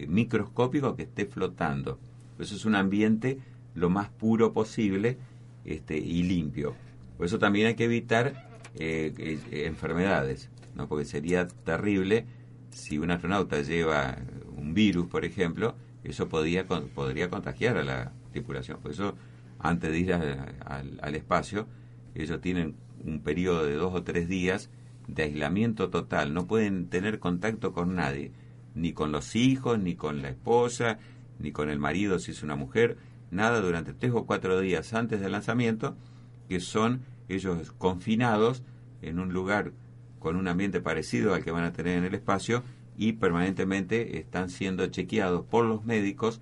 [0.09, 1.99] microscópico que esté flotando.
[2.39, 3.39] Eso es un ambiente
[3.75, 5.17] lo más puro posible
[5.65, 6.75] este, y limpio.
[7.19, 10.89] Por eso también hay que evitar eh, eh, enfermedades, ¿no?
[10.89, 12.25] porque sería terrible
[12.71, 14.17] si un astronauta lleva
[14.57, 18.79] un virus, por ejemplo, eso podría, con- podría contagiar a la tripulación.
[18.81, 19.15] Por eso,
[19.59, 21.67] antes de ir al, al espacio,
[22.15, 24.71] ellos tienen un periodo de dos o tres días
[25.09, 26.33] de aislamiento total.
[26.35, 28.33] No pueden tener contacto con nadie,
[28.75, 30.99] ni con los hijos, ni con la esposa,
[31.39, 32.97] ni con el marido si es una mujer,
[33.31, 35.97] nada durante tres o cuatro días antes del lanzamiento,
[36.49, 38.63] que son ellos confinados
[39.03, 39.73] en un lugar
[40.19, 42.63] con un ambiente parecido al que van a tener en el espacio
[42.97, 46.41] y permanentemente están siendo chequeados por los médicos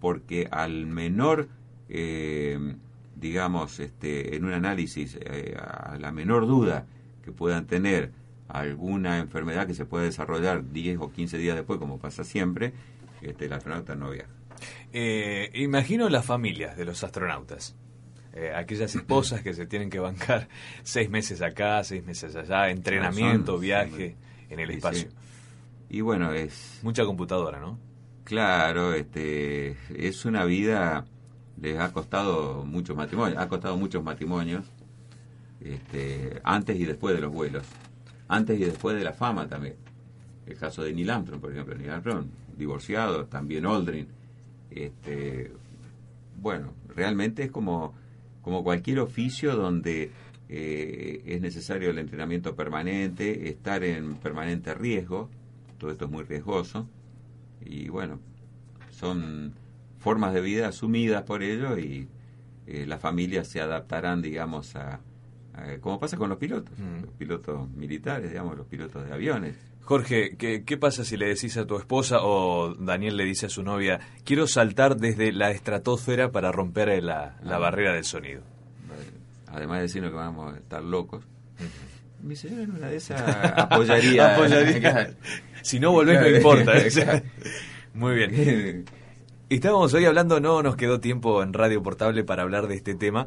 [0.00, 1.48] porque al menor,
[1.88, 2.76] eh,
[3.16, 6.86] digamos, este, en un análisis, eh, a la menor duda
[7.22, 8.12] que puedan tener
[8.48, 12.74] alguna enfermedad que se pueda desarrollar 10 o 15 días después, como pasa siempre,
[13.22, 14.28] este, el astronauta no viaja.
[14.92, 17.74] Eh, imagino las familias de los astronautas.
[18.36, 20.48] Eh, aquellas esposas que se tienen que bancar
[20.82, 24.16] seis meses acá, seis meses allá, entrenamiento, son- viaje
[24.50, 25.08] en el espacio.
[25.88, 27.78] Y bueno, es Mucha computadora, ¿no?
[28.24, 31.04] claro, este, es una vida,
[31.60, 34.64] les ha costado muchos matrimonios, ha costado muchos matrimonios,
[35.60, 37.64] este, antes y después de los vuelos,
[38.28, 39.76] antes y después de la fama también.
[40.46, 44.08] El caso de Neil Armstrong, por ejemplo, Neil Armstrong, divorciado, también Aldrin.
[44.70, 45.52] Este,
[46.40, 47.94] bueno, realmente es como,
[48.44, 50.10] como cualquier oficio donde
[50.48, 55.30] eh, es necesario el entrenamiento permanente, estar en permanente riesgo,
[55.78, 56.86] todo esto es muy riesgoso,
[57.64, 58.20] y bueno,
[58.90, 59.52] son
[59.98, 62.08] formas de vida asumidas por ellos y
[62.66, 65.00] eh, las familias se adaptarán, digamos, a,
[65.54, 67.02] a- como pasa con los pilotos, Mm.
[67.04, 69.56] los pilotos militares, digamos, los pilotos de aviones.
[69.84, 73.48] Jorge, ¿qué, qué pasa si le decís a tu esposa o Daniel le dice a
[73.50, 77.58] su novia, quiero saltar desde la estratosfera para romper la, la Ah.
[77.58, 78.42] barrera del sonido?
[79.48, 81.22] Además de decirnos que vamos a estar locos.
[82.22, 83.20] Mi señora en una de esas
[83.56, 84.32] apoyaría.
[84.34, 85.14] Apoyaría.
[85.62, 86.72] Si no volvés no importa.
[86.78, 87.22] ¿eh?
[87.94, 88.84] Muy bien.
[89.50, 93.26] Estábamos hoy hablando, no nos quedó tiempo en Radio Portable para hablar de este tema.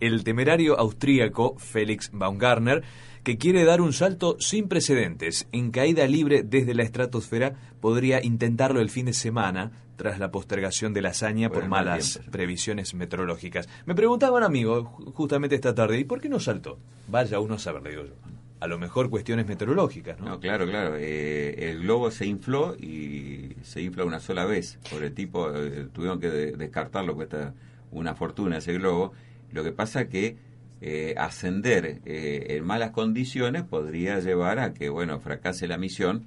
[0.00, 2.82] El temerario austríaco Félix Baumgartner,
[3.24, 8.80] que quiere dar un salto sin precedentes en caída libre desde la estratosfera, podría intentarlo
[8.80, 12.30] el fin de semana tras la postergación de la hazaña Por malas tiempo, sí.
[12.30, 13.68] previsiones meteorológicas.
[13.86, 16.78] Me preguntaba un amigo ju- justamente esta tarde, ¿y por qué no saltó?
[17.08, 18.14] Vaya uno a saber, le digo yo.
[18.60, 20.26] A lo mejor cuestiones meteorológicas, ¿no?
[20.30, 20.96] No, claro, claro.
[20.98, 24.78] eh, el globo se infló y se infla una sola vez.
[24.90, 27.54] Por el tipo, eh, tuvieron que de- descartarlo, cuesta
[27.90, 29.12] una fortuna ese globo.
[29.52, 30.36] Lo que pasa que
[30.86, 36.26] eh, ascender eh, en malas condiciones podría llevar a que, bueno, fracase la misión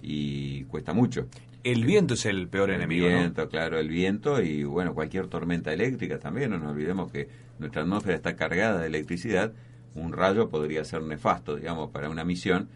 [0.00, 1.26] y cuesta mucho.
[1.64, 3.16] el viento es el peor el enemigo, ¿no?
[3.16, 6.50] viento, claro, el viento y bueno, cualquier tormenta eléctrica también.
[6.50, 9.52] No nos olvidemos que nuestra atmósfera está cargada de electricidad.
[9.96, 12.68] Un rayo podría ser nefasto, digamos, para una misión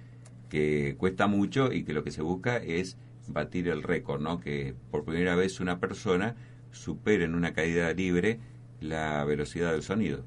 [0.51, 2.97] que cuesta mucho y que lo que se busca es
[3.29, 4.41] batir el récord, ¿no?
[4.41, 6.35] Que por primera vez una persona
[6.73, 8.41] supere en una caída libre
[8.81, 10.25] la velocidad del sonido.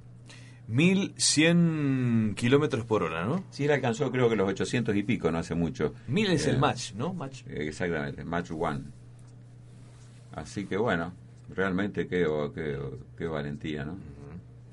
[0.68, 3.44] 1100 kilómetros por hora, ¿no?
[3.50, 5.94] Sí, él alcanzó creo que los 800 y pico, no hace mucho.
[6.08, 7.14] 1000 es el Eh, match, ¿no?
[7.14, 7.44] Match.
[7.48, 8.82] Exactamente, Match One.
[10.34, 11.14] Así que bueno,
[11.50, 12.78] realmente qué, qué,
[13.18, 13.98] qué valentía, ¿no?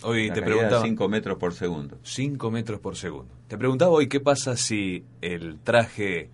[0.05, 1.99] Hoy te preguntaba 5 metros por segundo.
[2.03, 3.33] 5 metros por segundo.
[3.47, 6.29] Te preguntaba hoy qué pasa si el traje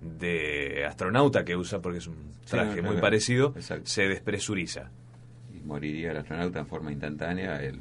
[0.00, 3.00] de astronauta que usa, porque es un Sí, traje no, muy claro.
[3.00, 3.86] parecido, Exacto.
[3.86, 4.90] se despresuriza.
[5.54, 7.62] Y moriría el astronauta en forma instantánea.
[7.62, 7.80] El,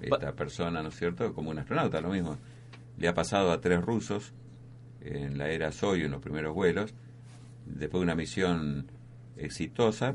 [0.00, 1.32] esta persona, ¿no es cierto?
[1.34, 2.36] Como un astronauta, lo mismo.
[2.98, 4.32] Le ha pasado a tres rusos
[5.00, 6.94] en la era Soyuz, en los primeros vuelos.
[7.66, 8.86] Después de una misión
[9.36, 10.14] exitosa,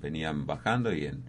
[0.00, 1.22] venían bajando y en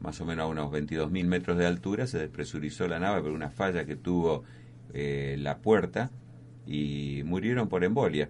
[0.00, 3.50] más o menos a unos 22.000 metros de altura se despresurizó la nave por una
[3.50, 4.44] falla que tuvo
[4.92, 6.10] eh, la puerta
[6.66, 8.28] y murieron por embolia.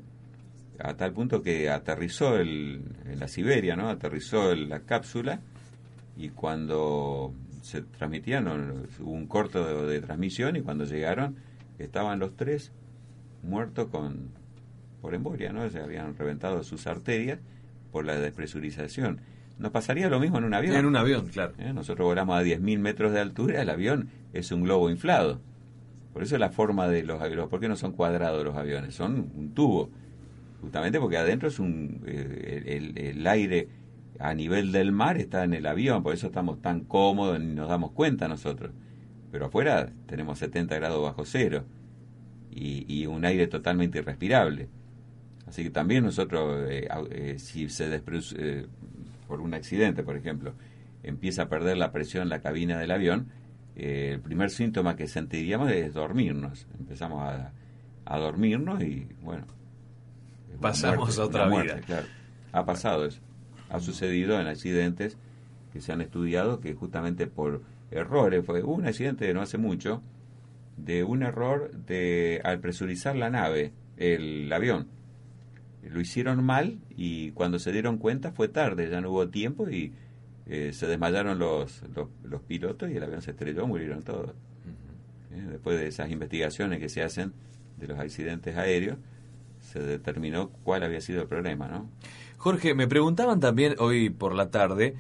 [0.79, 3.89] A tal punto que aterrizó el, en la Siberia, ¿no?
[3.89, 5.41] Aterrizó el- la cápsula
[6.17, 7.33] y cuando
[7.65, 11.37] se transmitían hubo un corto de, de transmisión y cuando llegaron
[11.79, 12.73] estaban los tres
[13.43, 14.29] muertos con
[15.01, 15.69] por embolia, ¿no?
[15.71, 17.39] Se habían reventado sus arterias
[17.91, 19.21] por la despresurización.
[19.59, 20.77] Nos pasaría lo mismo en un avión.
[20.77, 21.55] En un avión, claro.
[21.59, 21.73] ¿eh?
[21.73, 25.41] Nosotros volamos a 10.000 metros de altura, el avión es un globo inflado.
[26.13, 28.95] Por eso la forma de los aviones, ¿por qué no son cuadrados los aviones?
[28.95, 29.91] Son un tubo.
[30.61, 33.69] Justamente porque adentro es un eh, el, el aire
[34.19, 37.69] a nivel del mar está en el avión, por eso estamos tan cómodos y nos
[37.69, 38.71] damos cuenta nosotros.
[39.33, 41.65] Pero afuera tenemos 70 grados bajo cero
[42.51, 44.69] y, y un aire totalmente irrespirable.
[45.47, 48.67] Así que también nosotros, eh, eh, si se despre- eh,
[49.27, 50.55] por un accidente, por ejemplo,
[51.03, 53.27] empieza a perder la presión en la cabina del avión,
[53.77, 56.67] eh, el primer síntoma que sentiríamos es dormirnos.
[56.79, 57.53] Empezamos a,
[58.07, 59.45] a dormirnos y, bueno.
[60.61, 61.81] Pasamos muerte, a otra vida.
[61.85, 62.07] claro.
[62.53, 63.21] Ha pasado eso.
[63.71, 65.17] Ha sucedido en accidentes
[65.73, 70.03] que se han estudiado que justamente por errores, fue un accidente no hace mucho,
[70.77, 74.89] de un error de al presurizar la nave, el avión.
[75.83, 79.93] Lo hicieron mal y cuando se dieron cuenta fue tarde, ya no hubo tiempo y
[80.47, 84.31] eh, se desmayaron los, los, los pilotos y el avión se estrelló, murieron todos.
[85.33, 87.33] Eh, Después de esas investigaciones que se hacen
[87.79, 88.99] de los accidentes aéreos,
[89.61, 91.89] se determinó cuál había sido el problema, ¿no?
[92.39, 94.95] Jorge, me preguntaban también hoy por la tarde,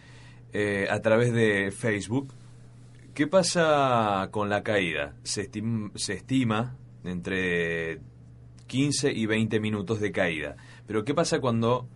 [0.52, 2.32] eh, a través de Facebook,
[3.14, 5.14] ¿qué pasa con la caída?
[5.24, 8.00] Se, estim- se estima entre
[8.66, 10.56] 15 y 20 minutos de caída.
[10.86, 11.86] Pero ¿qué pasa cuando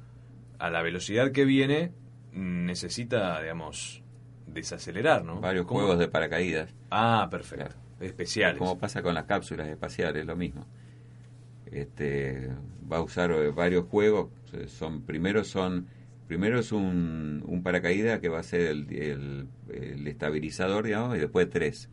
[0.59, 1.93] a la velocidad que viene
[2.35, 4.03] mm, necesita, digamos,
[4.47, 5.41] desacelerar, ¿no?
[5.41, 5.81] Varios ¿Cómo?
[5.81, 6.75] juegos de paracaídas.
[6.91, 7.75] Ah, perfecto.
[8.01, 8.59] Especiales.
[8.59, 10.67] Como pasa con las cápsulas espaciales, lo mismo.
[11.67, 12.51] Este,
[12.91, 14.29] va a usar eh, varios juegos.
[14.69, 15.87] Son primero son
[16.27, 21.21] primero es un, un paracaídas que va a ser el, el- el estabilizador, digamos, y
[21.21, 21.89] después tres.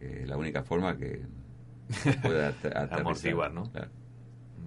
[0.00, 1.22] Eh, la única forma que
[2.22, 2.54] pueda.
[2.90, 3.70] Amortiguar, ¿no?
[3.70, 3.90] Claro.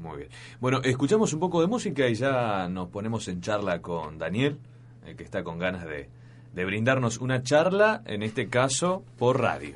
[0.02, 0.30] Muy bien.
[0.60, 4.58] Bueno, escuchamos un poco de música y ya nos ponemos en charla con Daniel,
[5.06, 6.08] eh, que está con ganas de,
[6.54, 9.76] de brindarnos una charla, en este caso por radio.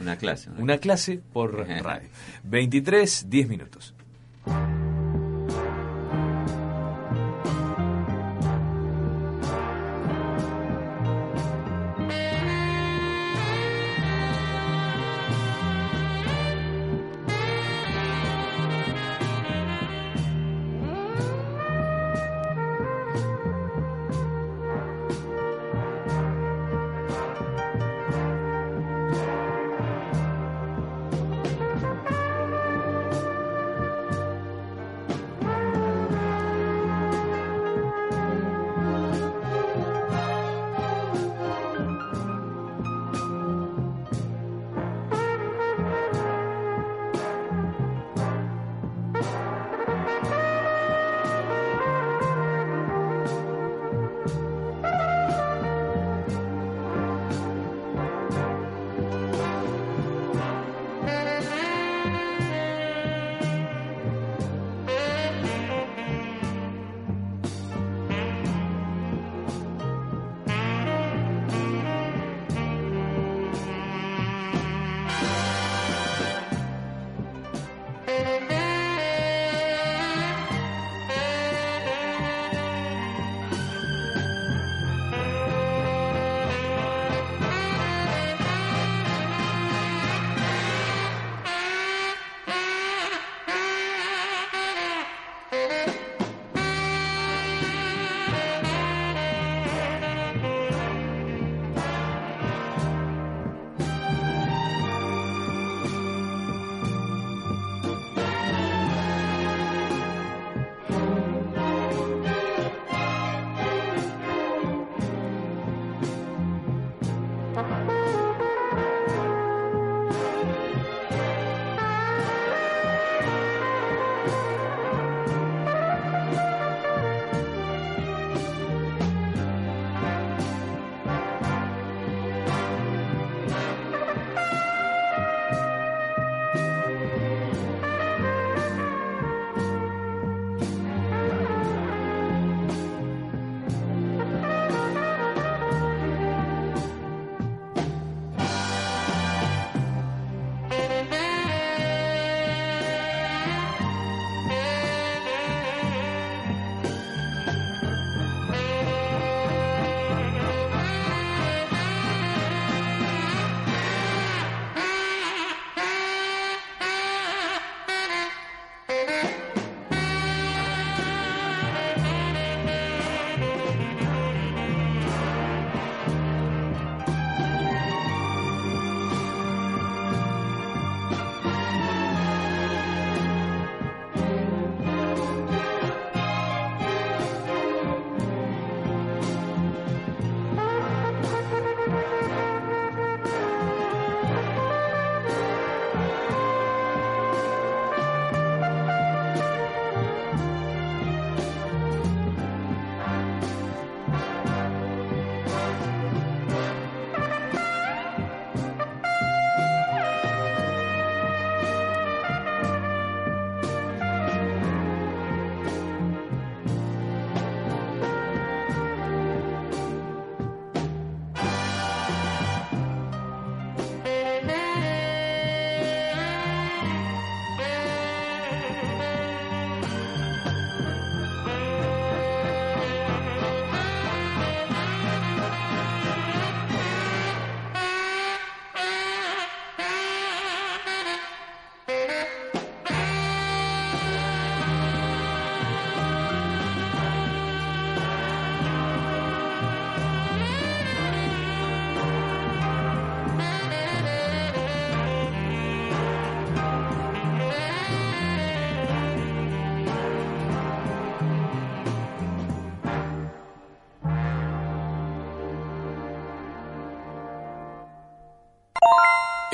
[0.00, 0.50] Una clase.
[0.50, 0.60] ¿no?
[0.62, 2.08] Una clase por radio.
[2.44, 3.94] 23, 10 minutos.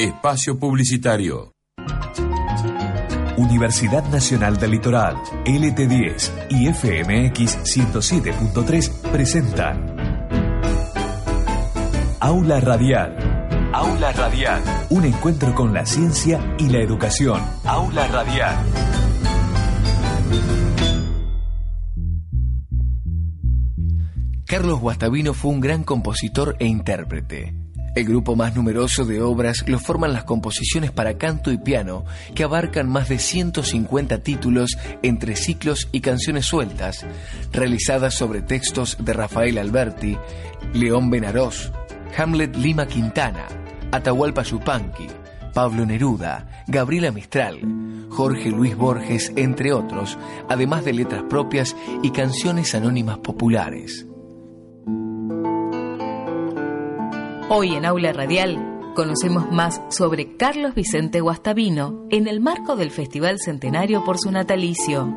[0.02, 1.52] Espacio Publicitario.
[3.36, 9.96] Universidad Nacional del Litoral, LT10 y FMX 107.3 presentan
[12.18, 13.70] Aula Radial.
[13.72, 14.60] Aula Radial.
[14.90, 17.40] Un encuentro con la ciencia y la educación.
[17.64, 18.56] Aula Radial.
[24.46, 27.61] Carlos Guastavino fue un gran compositor e intérprete.
[27.94, 32.42] El grupo más numeroso de obras lo forman las composiciones para canto y piano, que
[32.42, 37.04] abarcan más de 150 títulos entre ciclos y canciones sueltas,
[37.52, 40.16] realizadas sobre textos de Rafael Alberti,
[40.72, 41.70] León Benarós,
[42.16, 43.46] Hamlet Lima Quintana,
[43.90, 45.08] Atahualpa Yupanqui,
[45.52, 47.60] Pablo Neruda, Gabriela Mistral,
[48.08, 50.16] Jorge Luis Borges, entre otros,
[50.48, 54.06] además de letras propias y canciones anónimas populares.
[57.54, 63.40] Hoy en Aula Radial conocemos más sobre Carlos Vicente Guastavino en el marco del Festival
[63.40, 65.14] Centenario por su natalicio.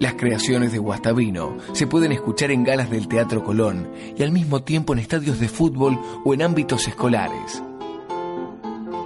[0.00, 4.64] Las creaciones de Guastavino se pueden escuchar en galas del Teatro Colón y al mismo
[4.64, 7.62] tiempo en estadios de fútbol o en ámbitos escolares.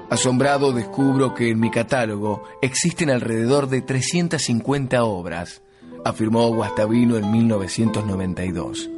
[0.08, 5.60] Asombrado descubro que en mi catálogo existen alrededor de 350 obras
[6.06, 8.90] afirmó Guastavino en 1992.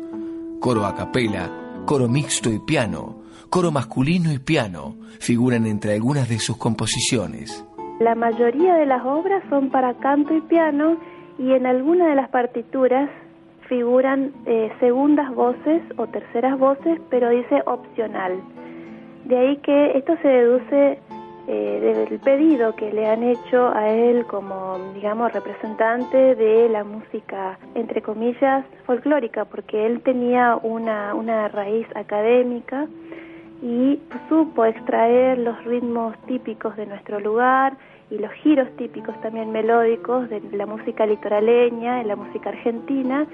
[0.60, 1.50] Coro a capela,
[1.86, 7.64] coro mixto y piano, coro masculino y piano figuran entre algunas de sus composiciones.
[8.00, 10.98] La mayoría de las obras son para canto y piano
[11.38, 13.08] y en algunas de las partituras
[13.68, 18.38] figuran eh, segundas voces o terceras voces, pero dice opcional.
[19.24, 20.98] De ahí que esto se deduce
[21.50, 27.58] eh, del pedido que le han hecho a él como, digamos, representante de la música,
[27.74, 32.86] entre comillas, folclórica, porque él tenía una, una raíz académica
[33.62, 37.78] y supo extraer los ritmos típicos de nuestro lugar
[38.10, 43.26] y los giros típicos también melódicos de la música litoraleña, en la música argentina,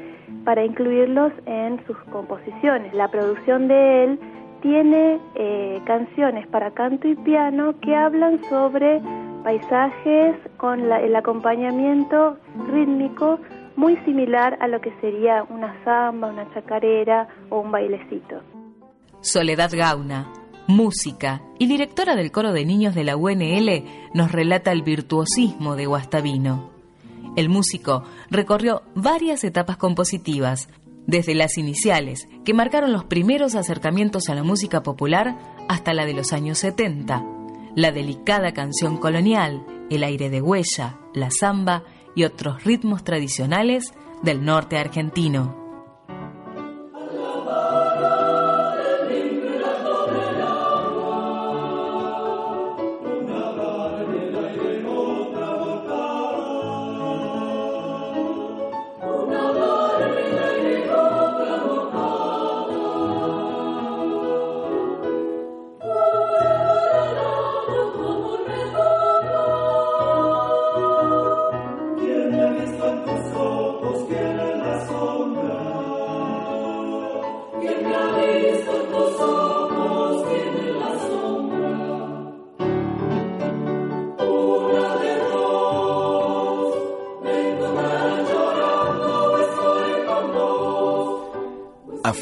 [0.44, 2.94] para incluirlos en sus composiciones.
[2.94, 4.20] La producción de él
[4.64, 8.98] tiene eh, canciones para canto y piano que hablan sobre
[9.44, 12.38] paisajes con el acompañamiento
[12.72, 13.38] rítmico
[13.76, 18.40] muy similar a lo que sería una samba, una chacarera o un bailecito.
[19.20, 20.32] Soledad Gauna,
[20.66, 23.84] música y directora del coro de niños de la UNL,
[24.14, 26.70] nos relata el virtuosismo de Guastavino.
[27.36, 30.70] El músico recorrió varias etapas compositivas,
[31.07, 35.38] desde las iniciales, que marcaron los primeros acercamientos a la música popular,
[35.68, 37.24] hasta la de los años 70,
[37.74, 41.84] la delicada canción colonial, el aire de huella, la samba
[42.14, 43.92] y otros ritmos tradicionales
[44.22, 45.63] del norte argentino.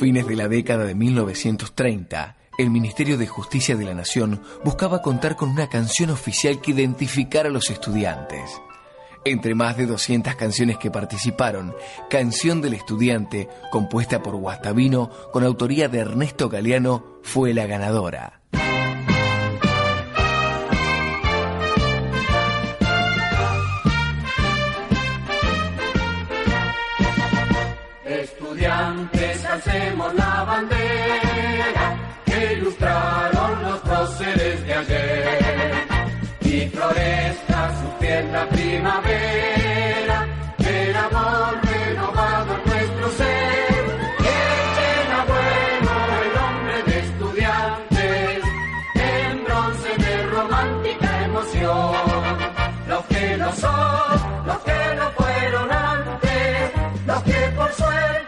[0.02, 5.36] Fines de la década de 1930, el Ministerio de Justicia de la Nación buscaba contar
[5.36, 8.60] con una canción oficial que identificara a los estudiantes.
[9.24, 11.72] Entre más de 200 canciones que participaron,
[12.10, 18.41] Canción del Estudiante, compuesta por Guastavino con autoría de Ernesto Galeano, fue la ganadora.
[30.14, 31.96] La bandera
[32.26, 35.72] que ilustraron los próceres de ayer.
[36.40, 40.26] Y florezca su piel la primavera
[40.58, 43.84] el amor renovado en nuestro ser
[44.24, 44.38] que
[44.76, 45.92] llena bueno
[46.22, 48.44] el hombre de estudiantes
[48.94, 51.94] en bronce de romántica emoción.
[52.88, 56.72] Los que no son los que no fueron antes
[57.06, 58.21] los que por suerte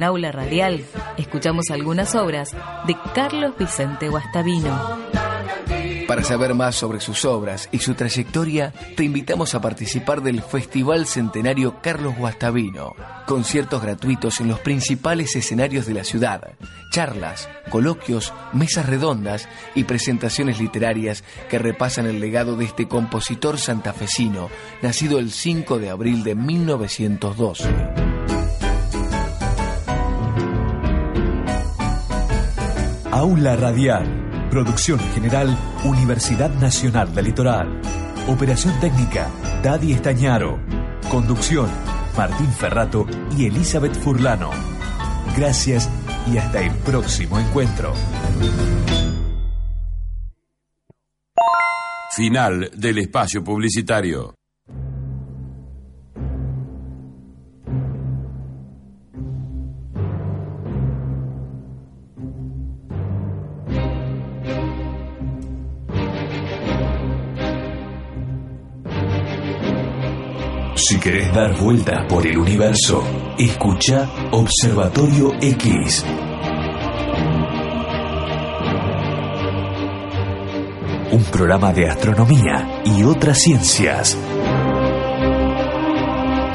[0.00, 0.82] en Aula Radial
[1.18, 2.52] escuchamos algunas obras
[2.86, 4.98] de Carlos Vicente Guastavino.
[6.08, 11.06] Para saber más sobre sus obras y su trayectoria, te invitamos a participar del Festival
[11.06, 12.94] Centenario Carlos Guastavino.
[13.26, 16.54] Conciertos gratuitos en los principales escenarios de la ciudad,
[16.90, 24.48] charlas, coloquios, mesas redondas y presentaciones literarias que repasan el legado de este compositor santafesino,
[24.80, 28.09] nacido el 5 de abril de 1912.
[33.12, 34.06] Aula Radial.
[34.50, 37.80] Producción general, Universidad Nacional del Litoral.
[38.28, 39.28] Operación técnica,
[39.64, 40.60] Daddy Estañaro.
[41.10, 41.68] Conducción,
[42.16, 43.06] Martín Ferrato
[43.36, 44.50] y Elizabeth Furlano.
[45.36, 45.90] Gracias
[46.32, 47.92] y hasta el próximo encuentro.
[52.14, 54.39] Final del espacio publicitario.
[70.90, 73.04] Si querés dar vueltas por el universo,
[73.38, 76.04] escucha Observatorio X.
[81.12, 84.18] Un programa de astronomía y otras ciencias.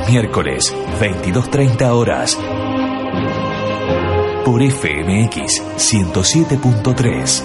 [0.09, 2.37] Miércoles, 22.30 horas.
[4.43, 7.43] Por FMX 107.3.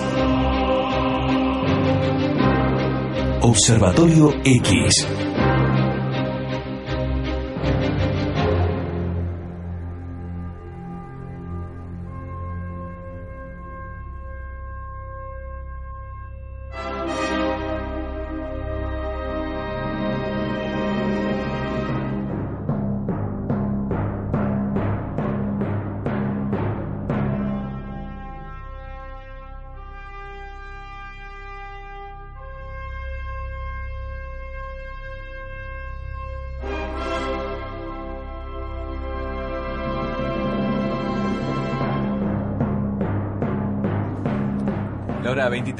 [3.42, 5.06] Observatorio X.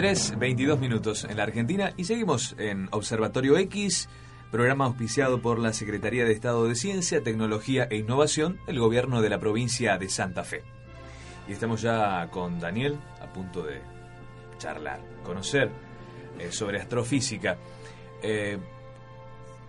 [0.00, 4.08] 23, 22 minutos en la Argentina y seguimos en Observatorio X,
[4.50, 9.28] programa auspiciado por la Secretaría de Estado de Ciencia, Tecnología e Innovación del Gobierno de
[9.28, 10.62] la provincia de Santa Fe.
[11.46, 13.82] Y estamos ya con Daniel a punto de
[14.56, 15.70] charlar, conocer
[16.38, 17.58] eh, sobre astrofísica.
[18.22, 18.56] Eh,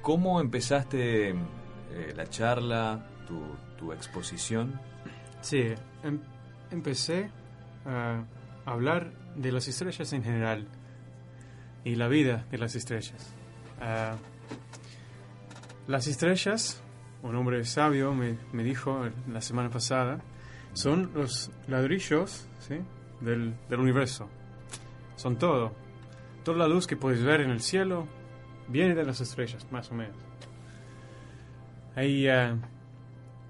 [0.02, 1.36] ¿Cómo empezaste eh,
[2.16, 3.06] la charla,
[3.78, 4.80] tu, exposición?
[5.42, 5.74] Sí,
[6.04, 6.22] em-
[6.72, 7.30] empecé
[7.86, 8.24] a
[8.66, 10.68] hablar de las estrellas en general
[11.84, 13.34] y la vida de las estrellas.
[13.80, 14.16] Ah,
[15.88, 16.82] las estrellas,
[17.24, 20.22] un hombre sabio me, me dijo la semana pasada,
[20.74, 22.78] son los ladrillos ¿sí?
[23.20, 24.30] del, del universo.
[25.16, 25.74] Son todo.
[26.44, 28.08] Toda la luz que puedes ver en el cielo
[28.68, 30.16] viene de las estrellas, más o menos.
[31.96, 32.58] Ahí ah,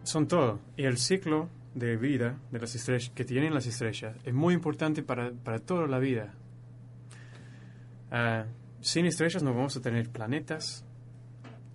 [0.04, 0.60] son todo.
[0.76, 5.04] Y el ciclo de vida de las estrellas que tienen las estrellas es muy importante
[5.04, 6.34] para, para toda la vida.
[8.12, 8.46] Ah,
[8.82, 10.86] sin estrellas no vamos a tener planetas,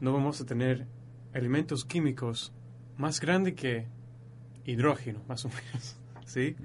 [0.01, 0.86] no vamos a tener
[1.32, 2.53] elementos químicos
[2.97, 3.86] más grandes que
[4.64, 5.97] hidrógeno, más o menos.
[6.26, 6.57] ¿Sí?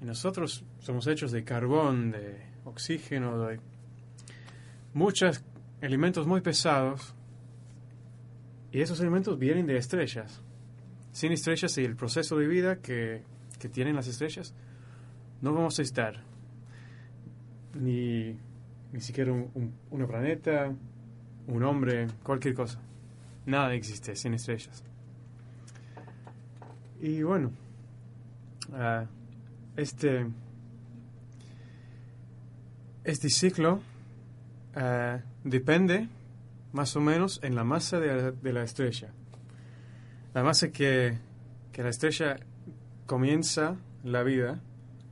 [0.00, 3.60] Y nosotros somos hechos de carbón, de oxígeno, de
[4.92, 5.42] muchos
[5.80, 7.14] elementos muy pesados.
[8.70, 10.42] Y esos elementos vienen de estrellas.
[11.18, 13.24] Sin estrellas y el proceso de vida que,
[13.58, 14.54] que tienen las estrellas,
[15.42, 16.22] no vamos a estar.
[17.74, 18.36] Ni,
[18.92, 20.72] ni siquiera un, un- planeta,
[21.48, 22.80] un hombre, cualquier cosa.
[23.46, 24.84] Nada existe sin estrellas.
[27.00, 27.50] Y bueno,
[28.74, 29.06] ah,
[29.76, 30.24] este,
[33.02, 33.80] este ciclo
[34.76, 36.06] ah, depende
[36.72, 39.12] más o menos en la masa de de la estrella.
[40.34, 41.18] La masa que,
[41.72, 42.36] que la estrella
[43.06, 44.60] comienza la vida,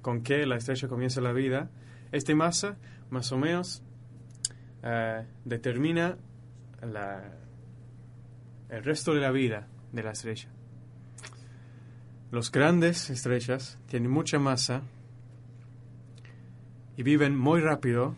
[0.03, 1.71] con que la estrella comienza la vida,
[2.13, 2.77] esta masa
[3.11, 3.83] más o menos
[4.83, 6.17] ah, determina
[6.83, 7.33] la,
[8.69, 10.49] el resto de la vida de la estrella.
[12.31, 14.83] Los grandes estrellas tienen mucha masa
[16.97, 18.15] y viven muy rápido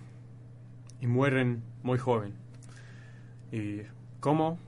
[1.00, 2.34] y mueren muy joven.
[3.52, 3.82] Y
[4.20, 4.58] como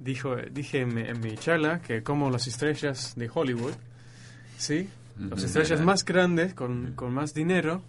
[0.00, 3.74] dijo, dije en mi, en mi charla que como las estrellas de Hollywood,
[4.56, 4.88] ¿sí?
[5.18, 7.82] Las estrellas más grandes, con, con más dinero,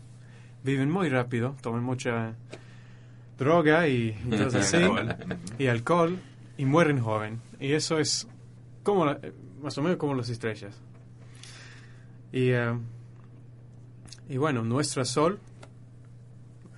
[0.64, 2.34] viven muy rápido, toman mucha
[3.38, 5.16] droga y, y cosas así, Alcohol.
[5.60, 6.18] y alcohol,
[6.58, 7.40] y mueren joven.
[7.60, 8.28] Y eso es
[8.84, 9.20] como la-
[9.62, 10.76] más o menos como las estrellas.
[12.32, 12.74] Y, eh,
[14.28, 15.40] y bueno, nuestro Sol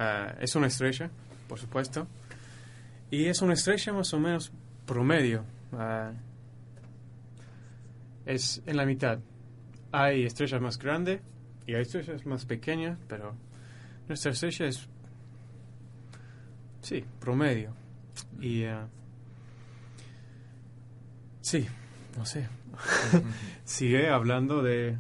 [0.04, 1.12] Ah, es una estrella,
[1.48, 2.08] por supuesto.
[3.12, 4.52] Y es una estrella más o menos
[4.92, 5.46] promedio.
[5.72, 6.12] Ah,
[8.26, 9.20] es en la mitad.
[9.94, 11.22] Hay estrellas más grandes
[11.66, 13.34] y hay estrellas más pequeñas, pero
[14.10, 14.90] nuestra estrella es,
[16.82, 17.74] sí, promedio.
[18.42, 18.90] Y, ah,
[21.40, 21.66] sí,
[22.18, 22.50] no sé.
[23.64, 24.98] Sigue hablando de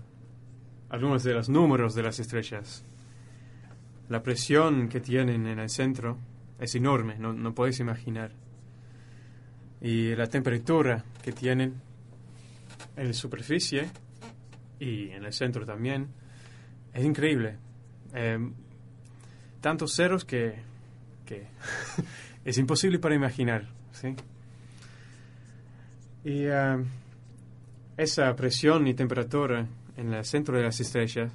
[0.88, 2.86] algunos de los números de las estrellas.
[4.08, 6.18] La presión que tienen en el centro
[6.60, 8.41] es enorme, no, no podéis imaginar.
[9.82, 11.82] Y la temperatura que tienen
[12.96, 13.90] en la superficie
[14.80, 16.08] y en el centro también
[16.94, 17.58] es increíble.
[18.14, 18.38] Eh,
[19.60, 20.56] tantos ceros que,
[21.26, 21.48] que
[22.46, 23.68] es imposible para imaginar.
[23.92, 24.16] ¿sí?
[26.24, 26.80] Y ah,
[27.98, 29.68] esa presión y temperatura
[29.98, 31.32] en el centro de las estrellas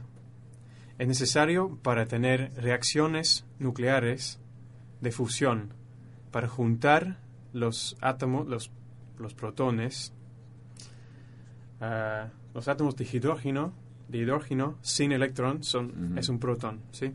[0.99, 4.39] es necesario para tener reacciones nucleares
[5.01, 5.73] de fusión,
[6.31, 7.19] para juntar
[7.57, 8.71] los átomos, los,
[9.19, 10.13] los protones,
[11.81, 13.73] ah, los átomos de hidrógeno,
[14.09, 17.15] de hidrógeno sin electrón son, es un protón, ¿sí?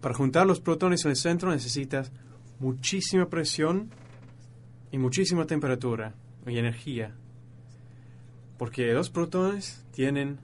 [0.00, 2.12] Para juntar los protones en el centro necesitas
[2.58, 3.90] muchísima presión
[4.90, 6.14] y muchísima temperatura
[6.44, 7.14] y energía.
[8.58, 10.40] Porque dos protones tienen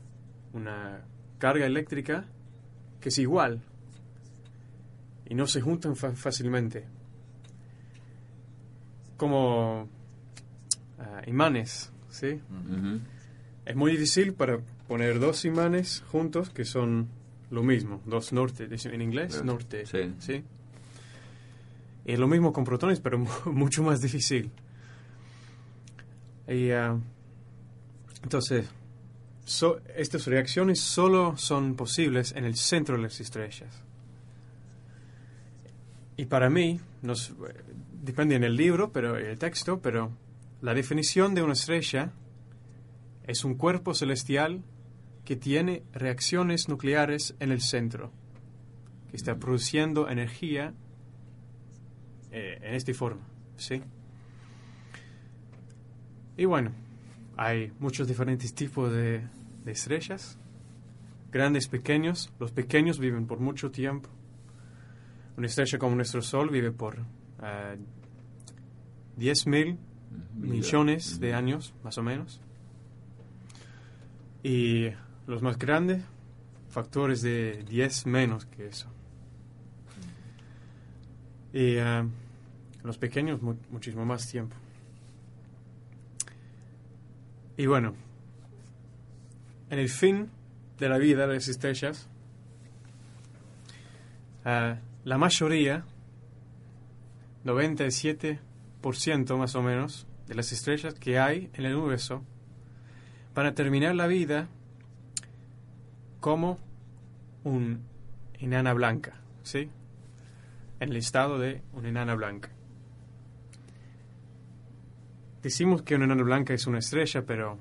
[0.53, 1.05] una
[1.39, 2.27] carga eléctrica
[3.01, 3.63] que es igual
[5.27, 7.00] y no se juntan fácilmente.
[9.21, 9.87] Como
[10.99, 12.41] ah, imanes, ¿sí?
[13.67, 17.09] Es muy difícil para poner dos imanes juntos que son
[17.51, 20.15] lo mismo, dos norte, en inglés, norte, Sí.
[20.21, 20.43] ¿sí?
[22.07, 24.51] Y es lo mismo con protones, pero mu- mucho más difícil.
[26.49, 26.97] Y, ah,
[28.23, 28.67] entonces,
[29.45, 33.85] so- estas reacciones solo son posibles en el centro de las estrellas.
[36.17, 37.35] Y para mí, no s-
[38.03, 40.11] depende en el libro, pero el texto, pero
[40.61, 42.13] la definición de una estrella
[43.25, 44.63] es un cuerpo celestial
[45.25, 48.11] que tiene reacciones nucleares en el centro,
[49.11, 50.75] que está produciendo energía
[52.31, 53.23] eh, en esta forma,
[53.57, 53.83] ¿sí?
[56.37, 56.73] Y bueno,
[57.37, 59.23] hay muchos diferentes tipos de,
[59.65, 60.39] de estrellas,
[61.31, 62.33] grandes, pequeños.
[62.39, 64.09] Los pequeños viven por mucho tiempo.
[65.37, 66.99] Una estrella como nuestro Sol vive por
[69.17, 69.79] 10 mil
[70.35, 72.41] millones de años, más o menos.
[74.43, 74.89] Y
[75.27, 76.03] los más grandes,
[76.69, 78.89] factores de 10 menos que eso.
[81.53, 82.05] Y eh,
[82.85, 84.57] los pequeños, mu- muchísimo más tiempo.
[87.57, 87.95] Y bueno,
[89.69, 90.31] en el fin
[90.79, 92.09] de la vida de las estrellas,
[94.47, 95.85] eh, la mayoría,
[97.45, 102.23] 97% más o menos, de las estrellas que hay en el universo,
[103.35, 104.49] van a terminar la vida
[106.21, 106.59] como
[107.45, 107.81] un
[108.39, 109.69] enana blanca, ¿sí?
[110.81, 112.51] En el estado de una enana blanca.
[115.43, 117.59] Decimos que una enana blanca es una estrella, pero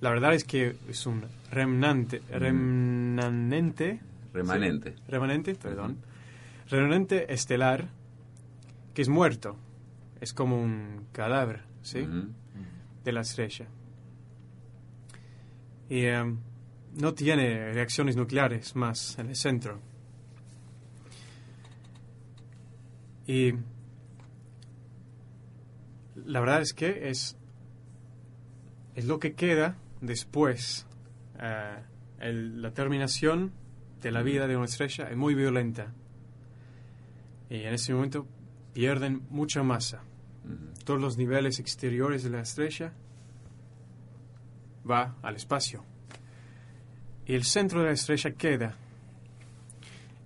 [0.00, 4.00] la verdad es que es un remanente, remanente,
[4.32, 4.92] Remanente.
[4.92, 5.96] sí, remanente, perdón,
[6.68, 7.88] remanente estelar
[8.94, 9.56] que es muerto,
[10.20, 12.00] es como un cadáver, ¿sí?
[13.04, 13.66] De la estrella.
[15.88, 16.38] Y em,
[16.96, 19.80] no tiene reacciones nucleares más en el centro.
[23.26, 23.54] Y
[26.16, 27.36] la verdad es que es,
[28.94, 30.86] es lo que queda después.
[31.40, 31.78] eh,
[32.20, 33.52] el- la terminación
[34.00, 35.92] de la vida de una estrella es muy violenta.
[37.50, 38.26] Y en ese momento
[38.74, 40.02] pierden mucha masa.
[40.84, 42.92] Todos los niveles exteriores de la estrella
[44.88, 45.82] va al espacio.
[47.24, 48.76] Y el centro de la estrella queda.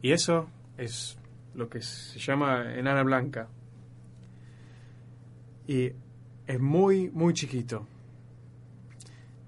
[0.02, 1.16] Y eso es
[1.54, 3.48] lo que se llama enana blanca.
[5.68, 5.92] Y
[6.46, 7.86] es muy, muy chiquito.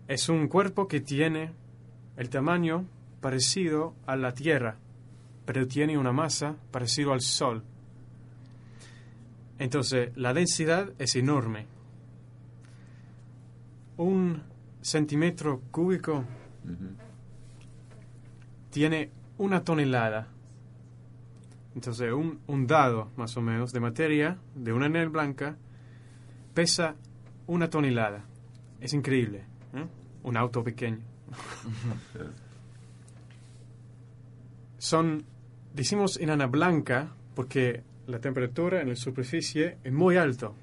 [0.06, 1.52] Es un cuerpo que tiene
[2.16, 2.84] el tamaño
[3.20, 4.76] parecido a la Tierra,
[5.46, 7.64] pero tiene una masa parecido al Sol.
[9.60, 11.66] Entonces, la densidad es enorme.
[13.98, 14.42] Un
[14.80, 16.24] centímetro cúbico
[18.70, 20.28] tiene una tonelada.
[21.74, 25.58] Entonces, un, un dado, más o menos, de materia de una anel blanca
[26.54, 26.96] pesa
[27.46, 28.24] una tonelada.
[28.80, 29.44] Es increíble.
[29.74, 29.86] ¿eh?
[30.22, 31.00] Un auto pequeño.
[34.78, 35.22] Son
[35.74, 40.54] decimos enana blanca porque la temperatura en la superficie es muy alto,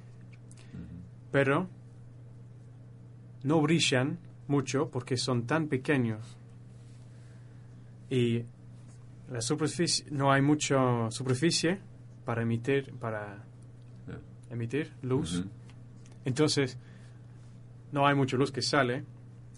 [1.31, 1.67] pero
[3.43, 6.37] no brillan mucho porque son tan pequeños.
[8.09, 8.43] Y
[9.29, 11.79] la superficie no hay mucha superficie
[12.25, 13.43] para emitir para
[14.49, 15.45] emitir luz.
[16.25, 16.77] Entonces
[17.91, 19.05] no hay mucha luz que sale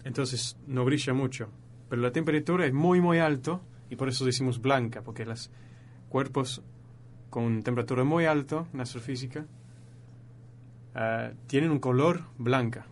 [0.04, 1.48] entonces no brilla mucho.
[1.88, 5.50] Pero la temperatura es muy muy alto y por eso decimos blanca porque los
[6.08, 6.62] cuerpos
[7.30, 9.46] con temperatura muy alta en astrofísica
[10.94, 12.84] ah, tienen un color blanca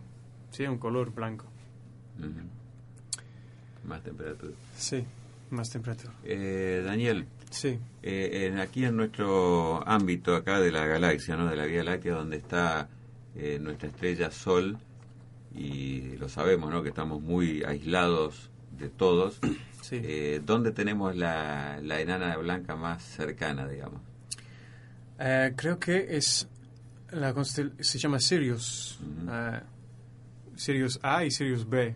[0.51, 1.45] sí un color blanco
[3.85, 4.53] Más temperatura.
[4.77, 5.03] sí
[5.51, 7.25] más temperatura Eh, Daniel.
[7.49, 7.79] Sí.
[8.03, 11.47] Eh, en- aquí en nuestro ámbito acá de la galaxia, ¿no?
[11.47, 12.87] De la Vía Láctea, donde está
[13.35, 14.77] eh, nuestra estrella Sol,
[15.55, 16.83] y lo sabemos, ¿no?
[16.83, 19.39] Que estamos muy aislados de todos.
[19.81, 19.99] Sí.
[20.03, 24.01] Eh, ¿Dónde tenemos la, la enana blanca más cercana, digamos?
[25.19, 26.47] Eh, creo que es
[27.11, 29.61] la se llama Sirius Ah,
[30.55, 31.95] Sirius A y Sirius B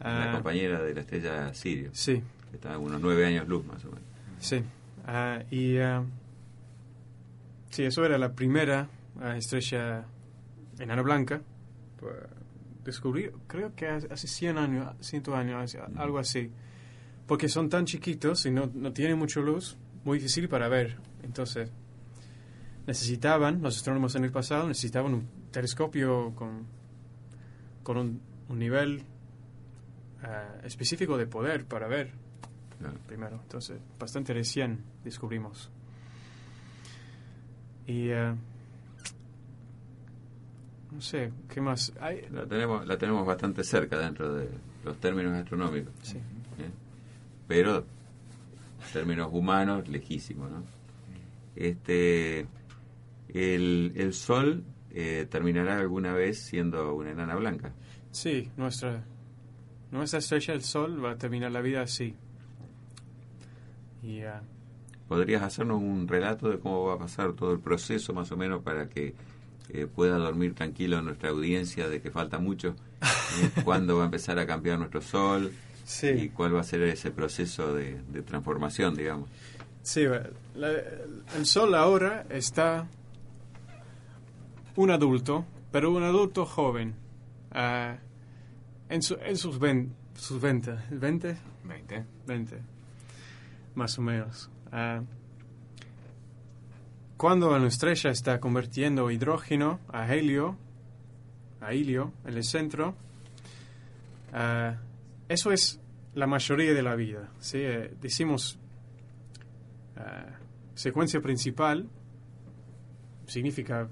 [0.00, 1.90] la Ah, compañera de la estrella Sirio.
[1.92, 2.22] Sí.
[2.50, 4.02] Que está a unos nueve años luz, más o menos.
[4.38, 4.62] Sí.
[5.06, 6.02] Ah, y ah,
[7.70, 8.88] sí, eso era la primera
[9.20, 10.04] ah, estrella
[10.78, 11.42] enana blanca.
[11.98, 12.14] Pues,
[12.82, 16.50] descubrí, creo que hace hace 100 años, 100 años, algo así.
[17.26, 20.96] Porque son tan chiquitos y no, no tienen mucha luz, muy difícil para ver.
[21.22, 21.70] Entonces,
[22.86, 26.66] necesitaban, los astrónomos en el pasado necesitaban un telescopio con,
[27.82, 29.02] con un, un nivel
[30.22, 32.12] ah, específico de poder para ver
[33.06, 33.40] primero.
[33.42, 35.70] Entonces, bastante recién descubrimos.
[37.86, 38.34] Y eh,
[40.92, 41.92] no sé, ¿qué más?
[42.00, 44.48] Hay, La tenemos, la tenemos bastante cerca dentro de
[44.84, 45.92] los términos astronómicos.
[46.02, 46.18] Sí.
[46.18, 46.70] ¿Eh?
[47.46, 47.84] Pero,
[48.92, 50.62] términos humanos, lejísimo, ¿no?
[51.56, 52.46] Este,
[53.28, 57.72] el, el Sol eh, terminará alguna vez siendo una enana blanca.
[58.10, 59.04] sí, nuestra,
[59.90, 62.14] nuestra estrella, el Sol, va a terminar la vida así.
[64.02, 64.22] Y
[65.08, 68.62] ¿Podrías hacernos un relato de cómo va a pasar todo el proceso, más o menos,
[68.62, 69.14] para que
[69.68, 72.74] eh, pueda dormir tranquilo nuestra audiencia de que falta mucho?
[73.42, 73.50] ¿Eh?
[73.64, 75.52] ¿Cuándo va a empezar a cambiar nuestro Sol?
[75.84, 76.06] Sí.
[76.08, 79.28] ¿Y cuál va a ser ese proceso de, de transformación, digamos?
[79.82, 80.04] Sí,
[80.60, 82.86] la- el sol ahora está
[84.76, 86.94] un adulto, pero un adulto joven,
[87.52, 87.96] ah,
[88.88, 92.04] en, su- en sus, ven- sus 20, 20, 20.
[92.26, 92.58] 20,
[93.74, 94.50] más o menos.
[94.72, 95.02] Ah,
[97.16, 100.56] cuando una estrella está convirtiendo hidrógeno a helio,
[101.60, 102.94] a helio en el centro,
[104.32, 104.76] ah,
[105.28, 105.80] eso es
[106.14, 107.28] la mayoría de la vida.
[107.40, 107.58] ¿sí?
[107.60, 108.58] Eh, decimos
[109.96, 110.26] ah,
[110.80, 111.88] secuencia principal,
[113.26, 113.88] significa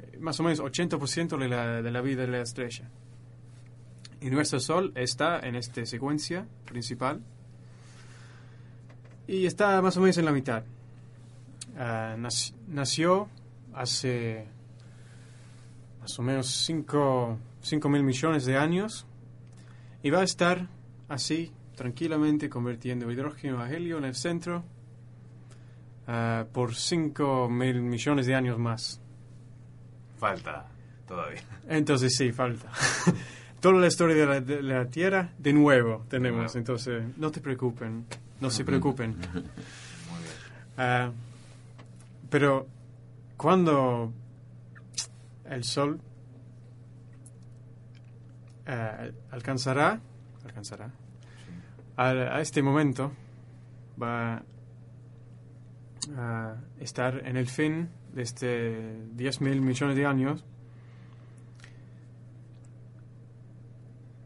[0.00, 2.88] eh, más o menos 80% de la, de la vida de la estrella.
[4.20, 7.20] Y nuestro Sol está en esta secuencia principal
[9.26, 10.64] y está más o menos en la mitad.
[11.76, 13.28] Nac- nació
[13.74, 14.46] hace
[16.00, 17.38] más o menos 5
[17.88, 19.06] mil millones de años
[20.02, 20.68] y va a estar
[21.08, 24.64] así, tranquilamente, convirtiendo hidrógeno a helio en el centro
[26.06, 29.00] ah, por 5 mil millones de años más.
[30.18, 30.66] Falta
[31.06, 31.42] todavía.
[31.68, 32.70] Entonces sí, falta.
[33.60, 36.56] Toda la historia de la, de la Tierra, de nuevo, tenemos.
[36.56, 38.06] Entonces, no te preocupen,
[38.40, 39.16] no se preocupen.
[40.76, 41.10] Ah,
[42.28, 42.66] pero
[43.36, 44.12] cuando
[45.44, 46.00] el Sol
[48.66, 50.00] ah, alcanzará,
[50.44, 50.90] alcanzará,
[51.96, 53.12] a, a este momento
[54.00, 54.42] va
[56.80, 60.44] estar en el fin de este 10 mil millones de años,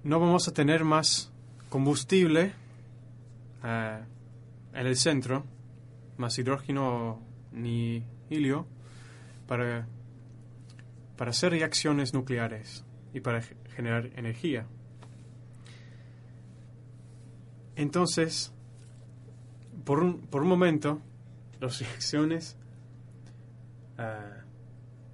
[0.04, 1.32] no vamos a tener más
[1.68, 2.52] combustible
[3.64, 3.98] eh,
[4.72, 5.44] en el centro,
[6.16, 7.20] más hidrógeno
[7.52, 8.66] ni helio,
[9.46, 9.86] para,
[11.16, 14.66] para hacer reacciones nucleares y para ge- generar energía.
[17.74, 18.52] Entonces,
[19.84, 21.00] por un, por un momento,
[21.61, 22.57] las reacciones
[23.98, 24.44] ah,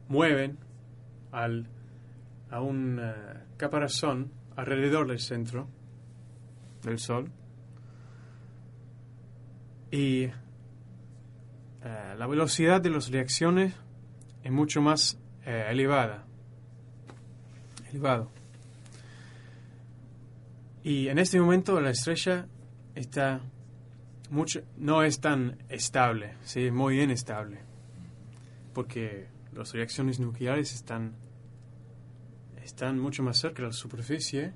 [0.09, 0.59] mueven
[1.31, 1.67] al,
[2.51, 5.69] a un ah, caparazón alrededor del centro
[6.83, 7.31] del Sol
[9.91, 10.27] y
[11.85, 13.75] ah, la velocidad de las reacciones
[14.43, 16.25] es mucho más eh, elevada.
[17.91, 18.31] Elevado.
[20.83, 22.47] Y en este momento la estrella
[22.95, 23.41] está
[24.79, 27.59] no es tan estable, sí, muy inestable,
[28.73, 31.15] porque las reacciones nucleares están,
[32.63, 34.55] están mucho más cerca de la superficie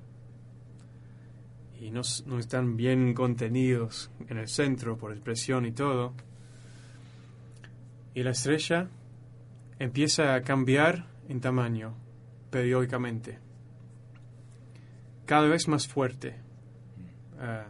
[1.79, 6.15] y no, no están bien contenidos en el centro por presión y todo.
[8.15, 8.89] Y la estrella
[9.77, 11.95] empieza a cambiar en tamaño
[12.49, 13.37] periódicamente,
[15.27, 16.35] cada vez más fuerte.
[17.39, 17.67] Ah,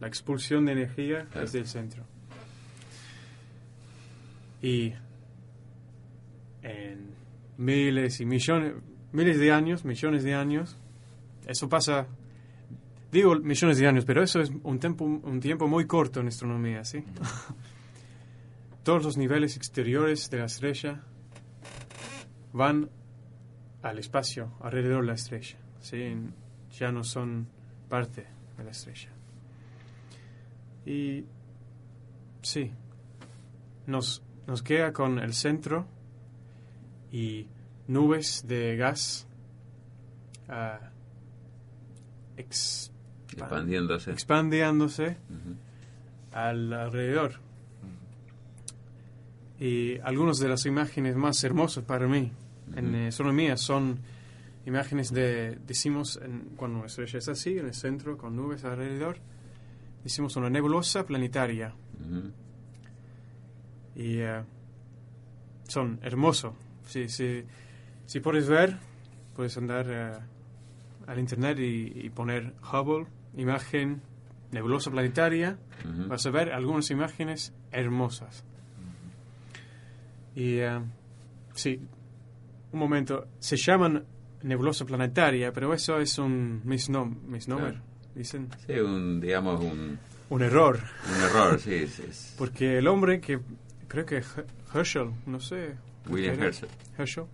[0.00, 2.04] la expulsión de energía desde el centro.
[4.62, 4.92] Y
[6.62, 7.10] en
[7.58, 8.74] miles y millones,
[9.12, 10.76] miles de años, millones de años,
[11.46, 12.06] eso pasa,
[13.12, 16.84] digo millones de años, pero eso es un tiempo, un tiempo muy corto en astronomía,
[16.84, 17.04] ¿sí?
[18.82, 21.02] Todos los niveles exteriores de la estrella
[22.52, 22.90] van
[23.82, 26.16] al espacio alrededor de la estrella, ¿sí?
[26.78, 27.46] Ya no son
[27.88, 28.26] parte
[28.56, 29.13] de la estrella.
[30.86, 31.24] Y
[32.42, 32.70] sí,
[33.86, 35.86] nos, nos queda con el centro
[37.12, 37.46] y
[37.88, 39.26] nubes de gas
[40.48, 40.78] ah,
[42.36, 42.90] expan-
[43.32, 44.10] Expandiéndose.
[44.12, 45.16] expandiéndose
[46.32, 47.40] al alrededor.
[49.58, 52.32] Y algunas de las imágenes más hermosas para mí
[52.76, 53.98] en eh, astronomía son
[54.66, 59.18] imágenes de, decimos, en- cuando una estrella es así, en el centro, con nubes alrededor,
[60.04, 61.74] decimos una nebulosa planetaria.
[63.96, 64.42] Y eh,
[65.66, 66.54] son hermosos.
[66.86, 67.44] Si, si,
[68.06, 68.76] si puedes ver,
[69.34, 70.12] puedes andar eh,
[71.06, 74.02] al internet y, y poner Hubble, imagen
[74.52, 75.58] nebulosa planetaria,
[76.08, 78.44] vas a ver algunas imágenes hermosas.
[80.36, 80.80] Y eh,
[81.54, 81.80] sí,
[82.72, 84.04] un momento, se llaman
[84.42, 87.93] nebulosa planetaria, pero eso es un misnom misnomer, Claro.
[88.14, 88.48] Dicen.
[88.66, 89.98] Sí, un, digamos, un,
[90.30, 90.78] Un error.
[91.14, 91.74] un error, sí.
[91.74, 93.40] es- es Porque el hombre que
[93.88, 95.74] creo que Her- Herschel, no sé.
[96.08, 96.68] William Herschel.
[96.98, 97.24] Herschel.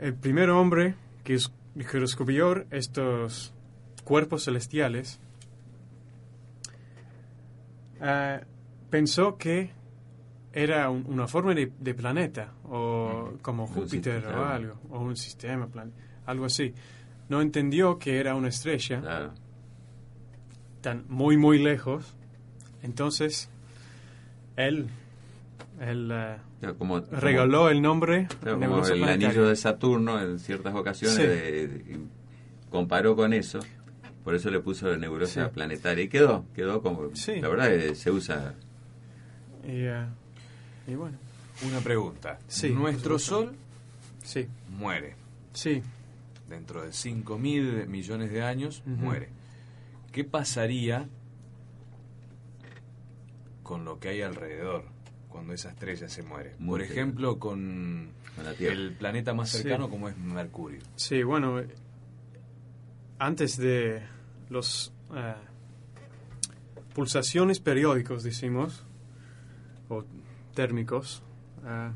[0.00, 1.52] El primer hombre que, es-
[1.90, 3.52] que descubrió estos
[4.04, 5.18] cuerpos celestiales
[8.00, 8.40] ah,
[8.90, 9.70] pensó que
[10.52, 15.66] era un- una forma de, de planeta o como Júpiter o algo o un sistema
[15.66, 15.92] plan-
[16.26, 16.72] algo así
[17.28, 19.32] no entendió que era una estrella Claro.
[20.80, 22.14] tan muy muy lejos
[22.82, 23.48] entonces
[24.56, 24.88] él
[25.80, 26.36] él eh,
[26.78, 31.22] como, como- regaló el nombre como el anillo de Saturno en ciertas ocasiones Sí.
[31.22, 31.98] de- de-
[32.70, 33.60] comparó con eso.
[34.24, 35.50] Por eso le puso la nebulosa Sí.
[35.52, 37.40] planetaria y quedó, quedó como, Sí.
[37.40, 38.54] la verdad eh, se usa
[39.64, 40.06] y, eh,
[40.86, 41.18] y bueno
[41.68, 42.38] Una pregunta.
[42.48, 43.18] Sí, Nuestro.
[43.18, 43.52] Sol
[44.22, 45.14] sí muere.
[45.52, 45.82] sí
[46.48, 49.30] Dentro de 5 mil millones de años, muere.
[50.12, 51.08] ¿Qué pasaría
[53.62, 54.84] con lo que hay alrededor
[55.28, 56.54] cuando esa estrella se muere?
[56.58, 58.74] Muy Por ejemplo, con con la Tierra.
[58.74, 59.58] el planeta más Sí.
[59.58, 60.80] cercano como es Mercurio.
[60.96, 61.68] Sí, bueno, eh,
[63.18, 64.02] antes de
[64.50, 65.34] los eh,
[66.94, 68.84] pulsaciones periódicos, decimos,
[69.88, 70.04] o
[70.54, 71.22] térmicos,
[71.64, 71.90] eh,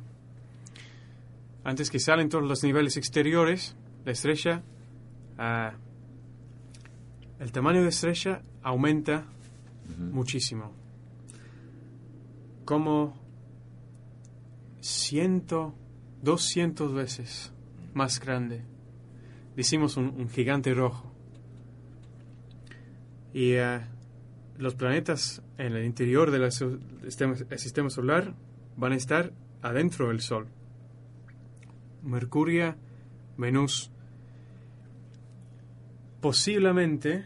[1.64, 3.76] antes que salen todos los niveles exteriores,
[4.08, 4.62] la estrella,
[5.38, 5.70] eh,
[7.40, 9.26] el tamaño de la estrella aumenta
[9.98, 10.72] muchísimo.
[12.64, 13.14] Como
[14.80, 15.74] ciento,
[16.22, 17.52] 200 veces
[17.92, 18.64] más grande.
[19.54, 21.12] Decimos un, un gigante rojo.
[23.34, 23.80] Y eh,
[24.56, 28.34] los planetas en el interior del sistema solar
[28.74, 30.46] van a estar adentro del Sol.
[32.02, 32.74] Mercurio,
[33.36, 33.92] Venus.
[36.20, 37.24] Posiblemente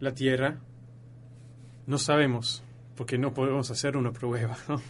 [0.00, 0.58] la Tierra,
[1.86, 2.62] no sabemos,
[2.96, 4.56] porque no podemos hacer una prueba.
[4.68, 4.80] ¿no?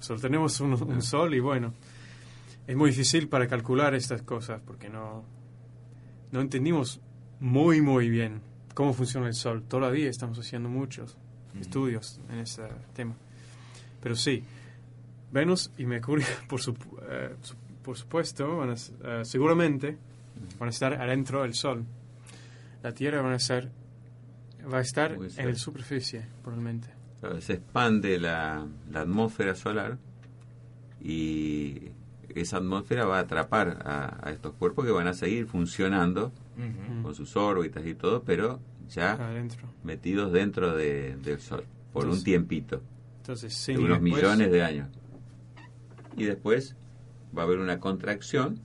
[0.00, 1.72] Solo tenemos un, un Sol y bueno,
[2.66, 5.24] es muy difícil para calcular estas cosas porque no,
[6.32, 7.00] no entendimos
[7.40, 8.40] muy, muy bien
[8.74, 9.62] cómo funciona el Sol.
[9.62, 11.16] Todavía estamos haciendo muchos
[11.60, 12.62] estudios en ese
[12.94, 13.14] tema.
[14.02, 14.42] Pero sí,
[15.32, 16.60] Venus y Mercurio, por,
[17.08, 17.34] eh,
[17.82, 19.96] por supuesto, van a eh, seguramente
[20.58, 21.84] van a estar adentro del Sol.
[22.82, 23.70] La Tierra van a ser,
[24.72, 26.88] va a estar en la superficie, probablemente.
[27.20, 29.96] Claro, se expande la, la atmósfera solar
[31.00, 31.90] y
[32.34, 36.32] esa atmósfera va a atrapar a, a estos cuerpos que van a seguir funcionando
[37.02, 39.68] con sus órbitas y todo, pero ya Adentro.
[39.82, 42.82] metidos dentro de- del Sol por Entonces, un tiempito,
[43.18, 44.88] Entonces, sí, de unos después- millones de años.
[46.16, 46.76] Y después
[47.36, 48.60] va a haber una contracción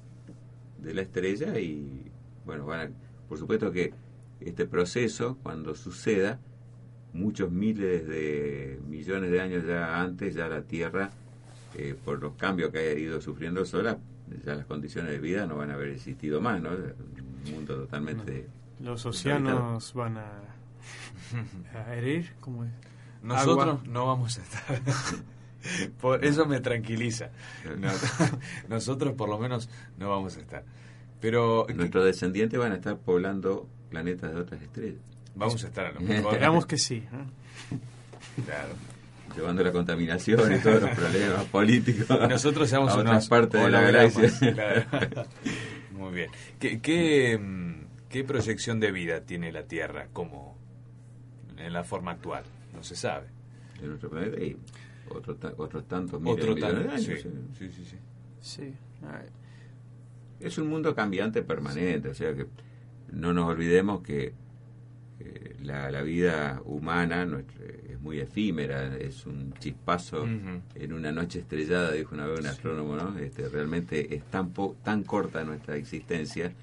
[0.82, 2.10] de la estrella y,
[2.46, 2.92] bueno, van a-
[3.28, 3.94] por supuesto que
[4.40, 6.40] este proceso, cuando suceda,
[7.14, 11.10] muchos miles de millones de años ya antes, ya la Tierra,
[11.76, 13.98] eh, por los cambios que ha ido sufriendo sola,
[14.46, 16.70] ya las condiciones de vida no van a haber existido más, ¿no?
[16.70, 18.48] Un mundo totalmente...
[18.80, 20.32] Los océanos van a,
[21.76, 22.72] a herir, como es?
[23.22, 23.82] Nosotros Agua.
[23.88, 24.82] no vamos a estar.
[26.02, 27.30] por eso me tranquiliza.
[27.78, 27.90] No,
[28.70, 30.64] nosotros por lo menos no vamos a estar.
[31.20, 35.02] Pero Nuestros descendientes van a estar poblando planetas de otras estrellas.
[35.36, 36.34] vamos a estar a lo mejor.
[36.34, 37.04] Esperamos que sí.
[38.46, 38.74] Claro.
[39.36, 43.82] Llevando la contaminación y todos los problemas políticos nosotros seamos a otras partes de la
[43.82, 44.54] galaxia.
[44.54, 45.26] claro.
[45.92, 46.32] Muy bien.
[46.60, 50.58] ¿Qué, qué, mm, qué proyección de vida tiene la Tierra como
[51.58, 52.44] en la forma actual?
[52.74, 53.28] No se sabe.
[53.82, 54.38] En nuestro planeta
[55.12, 57.22] otro otros tantos miles Otro de millones de años.
[57.22, 57.30] sí.
[57.30, 57.30] sí.
[57.58, 57.98] Sí, sí, sí.
[58.42, 58.74] Sí.
[59.06, 59.28] Ay,
[60.40, 62.46] Es un mundo cambiante permanente, o sea que
[63.12, 64.34] no nos olvidemos que
[65.20, 70.26] eh, la, la vida humana nuestra- es muy efímera, es un chispazo
[70.76, 73.18] en una noche estrellada, dijo una vez un astrónomo, ¿no?
[73.20, 76.54] Este, realmente es tan, po- tan corta nuestra existencia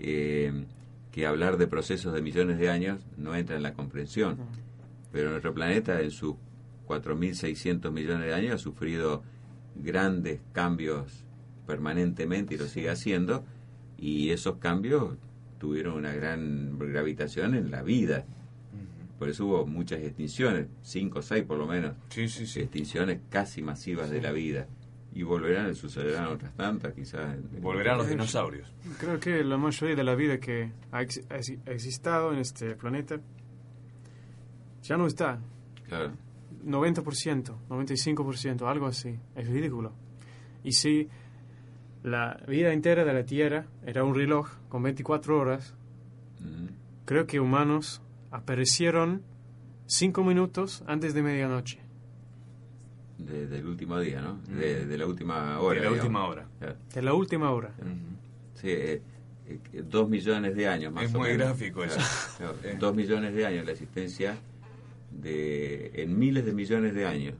[0.00, 0.64] eh,
[1.12, 4.36] que hablar de procesos de millones de años no entra en la comprensión.
[5.12, 6.34] Pero nuestro planeta en sus
[6.86, 9.22] 4.600 millones de años ha sufrido
[9.74, 11.24] grandes cambios
[11.66, 13.44] permanentemente y lo sigue haciendo
[13.98, 15.16] y esos cambios
[15.58, 18.24] tuvieron una gran gravitación en la vida.
[19.18, 22.60] Por eso hubo muchas extinciones, cinco o seis por lo menos, Sí, sí, sí.
[22.60, 24.66] extinciones casi masivas de la vida.
[25.14, 27.38] Y volverán, sucederán otras tantas, quizás.
[27.62, 28.70] Volverán los dinosaurios.
[29.00, 31.36] Creo que la mayoría de la vida que ha ex- ha
[31.72, 33.18] existido en este planeta
[34.82, 35.40] ya no está.
[35.88, 36.12] Claro.
[36.66, 39.18] 90%, 95%, algo así.
[39.34, 39.92] Es ridículo.
[40.64, 41.08] Y si
[42.02, 45.74] la vida entera de la Tierra era un reloj con 24 horas,
[46.40, 46.66] Mm.
[47.06, 49.22] creo que humanos aparecieron
[49.86, 51.78] 5 minutos antes de medianoche.
[53.18, 54.38] De- del último día, ¿no?
[54.54, 55.80] De, de la última hora.
[55.80, 55.98] De la digamos.
[56.04, 56.46] última hora.
[56.92, 57.72] De la última hora.
[58.54, 59.00] Sí, eh,
[59.46, 61.46] eh, dos millones de años más Es o muy menos.
[61.48, 61.98] gráfico eso.
[62.64, 62.76] Eh.
[62.80, 64.36] Dos millones de años la existencia
[65.20, 67.34] de en miles de millones de años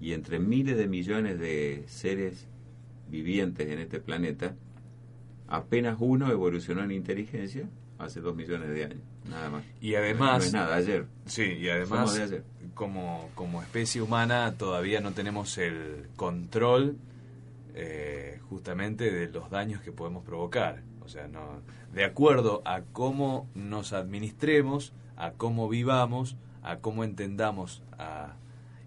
[0.00, 2.46] y entre miles de millones de seres
[3.08, 4.54] vivientes en este planeta,
[5.48, 7.68] apenas uno evolucionó en inteligencia
[7.98, 9.64] hace dos millones de años, nada más.
[9.80, 10.38] Y además...
[10.38, 11.06] No es nada, ayer.
[11.26, 12.44] Sí, y además, de ayer.
[12.74, 16.96] como, como especie humana, todavía no tenemos el control
[17.74, 20.82] eh, justamente de los daños que podemos provocar.
[21.00, 21.60] O sea, no,
[21.92, 26.36] de acuerdo a cómo nos administremos, a cómo vivamos,
[26.70, 28.34] a cómo entendamos a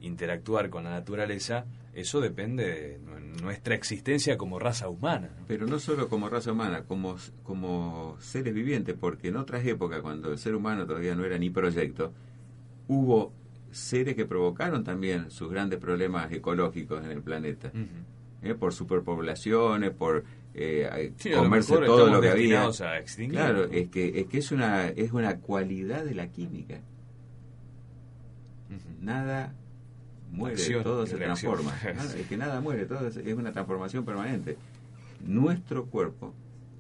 [0.02, 5.30] interactuar con la naturaleza, eso depende de nu- nuestra existencia como raza humana.
[5.48, 10.32] Pero no solo como raza humana, como, como seres vivientes, porque en otras épocas, cuando
[10.32, 12.14] el ser humano todavía no era ni proyecto,
[12.88, 13.34] hubo
[13.72, 17.72] seres que provocaron también sus grandes problemas ecológicos en el planeta.
[18.42, 18.54] ¿eh?
[18.56, 22.64] Por superpoblaciones, por eh, Sí, lo comerse mejor todo lo que había.
[22.64, 23.00] a
[23.30, 26.82] Claro, es que, es que es una, es una cualidad de la química.
[29.02, 29.54] Nada
[30.32, 31.54] muere, Acción todo se reacción.
[31.56, 31.78] transforma.
[31.96, 34.58] Nada- es que nada muere, todo es, es una transformación permanente.
[35.26, 36.34] Nuestro cuerpo,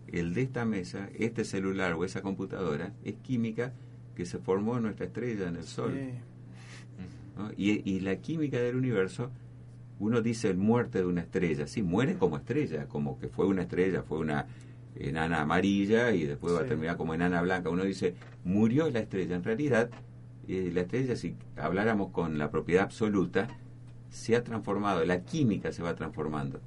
[0.08, 3.74] el de esta mesa, este celular o esa computadora, es química
[4.16, 5.94] que se formó en nuestra estrella, en el Sol.
[7.38, 7.52] ¿no?
[7.58, 9.32] Y, y la química del universo,
[10.00, 13.62] uno dice el muerte de una estrella, sí, muere como estrella, como que fue una
[13.64, 14.48] estrella, fue una
[14.96, 17.70] enana amarilla y después va a terminar como enana blanca.
[17.70, 19.36] Uno dice, murió la estrella.
[19.36, 19.90] En realidad,
[20.48, 23.48] eh, la estrella, si habláramos con la propiedad absoluta,
[24.10, 26.60] se ha transformado, la química se va transformando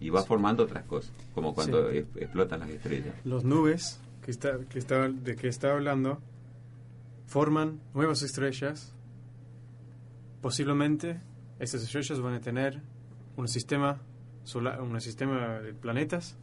[0.00, 1.98] y va formando otras cosas, como cuando Sí.
[1.98, 3.14] es- explotan las estrellas.
[3.24, 6.20] Los nubes que está, que está, de que está hablando
[7.26, 8.94] forman nuevas estrellas.
[10.40, 11.20] Posiblemente
[11.58, 12.82] estas estrellas van a tener
[13.36, 14.00] un sistema
[14.44, 16.36] solar, un sistema de planetas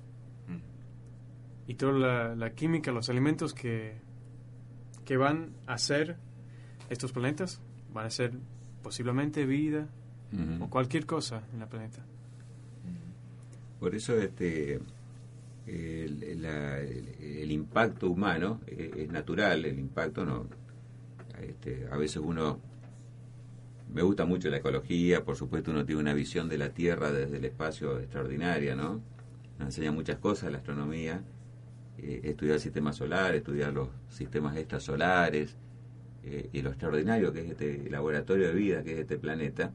[1.67, 3.95] y toda la, la química, los alimentos que,
[5.05, 6.17] que van a ser
[6.89, 7.59] estos planetas
[7.93, 8.31] van a ser
[8.81, 9.87] posiblemente vida
[10.61, 12.03] o cualquier cosa en el planeta.
[13.79, 14.79] Por eso este
[15.67, 20.47] el, la- el- el impacto humano es, natural, el impacto no
[21.41, 22.59] este, a veces uno
[23.93, 27.37] me gusta mucho la ecología, por supuesto uno tiene una visión de la Tierra desde
[27.37, 29.01] el espacio extraordinaria, ¿no?
[29.59, 31.21] Nos enseña muchas cosas la astronomía,
[31.99, 35.55] eh, estudiar el sistema solar, estudiar los sistemas extrasolares
[36.25, 39.73] eh, y lo extraordinario que es este laboratorio de vida que es este planeta,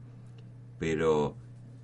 [0.79, 1.37] pero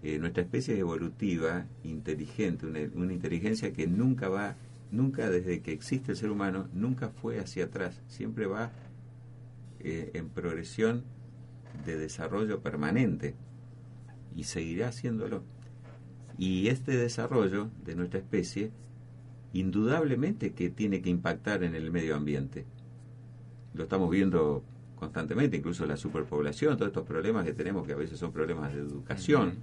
[0.02, 4.56] eh, nuestra especie es evolutiva, inteligente, una, inteligencia que nunca va,
[4.90, 8.70] nunca desde que existe el ser humano, nunca fue hacia atrás, siempre va
[9.80, 11.04] eh, en progresión
[11.84, 13.34] de desarrollo permanente
[14.36, 15.42] y seguirá haciéndolo.
[16.36, 18.72] Y este desarrollo de nuestra especie,
[19.52, 22.66] indudablemente que tiene que impactar en el medio ambiente.
[23.74, 24.62] Lo estamos viendo
[24.96, 28.80] constantemente, incluso la superpoblación, todos estos problemas que tenemos, que a veces son problemas de
[28.80, 29.54] educación,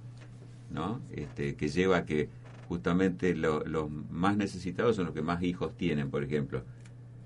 [0.70, 1.00] ¿no?
[1.10, 2.28] Este, que lleva a que
[2.68, 6.62] justamente los más necesitados son los que más hijos tienen, por ejemplo.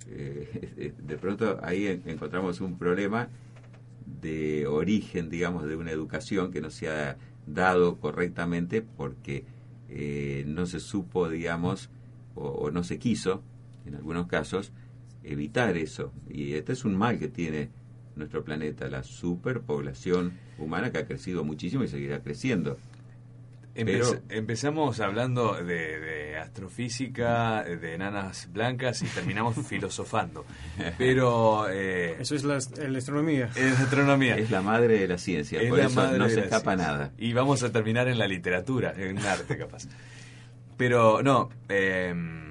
[0.08, 3.28] Eh, de pronto ahí encontramos un problema
[4.20, 9.44] de origen, digamos, de una educación que no se ha dado correctamente porque
[9.88, 11.90] eh, no se supo, digamos,
[12.34, 13.42] o, no se quiso,
[13.86, 14.72] en algunos casos,
[15.26, 16.12] evitar eso.
[16.28, 17.68] Y este es un mal que tiene
[18.14, 22.78] nuestro planeta, la superpoblación humana que ha crecido muchísimo y seguirá creciendo.
[23.74, 30.46] empezamos hablando de, astrofísica, de enanas blancas y terminamos filosofando.
[30.96, 31.68] Pero.
[31.70, 33.50] Eh, eso es la, astronomía.
[33.56, 34.36] Es astronomía.
[34.38, 37.12] Es la madre de la ciencia, por eso no se escapa nada.
[37.18, 39.86] Y vamos a terminar en la literatura, en arte, capaz.
[40.76, 42.46] Pero no, em,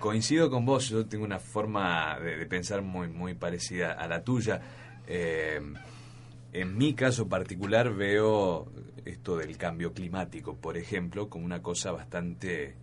[0.00, 4.24] coincido con vos, yo tengo una forma de, de pensar muy, muy parecida a la
[4.24, 4.60] tuya.
[5.06, 5.60] Eh,
[6.52, 8.66] en mi caso particular veo
[9.04, 12.74] esto del cambio climático, por ejemplo, como una cosa bastante,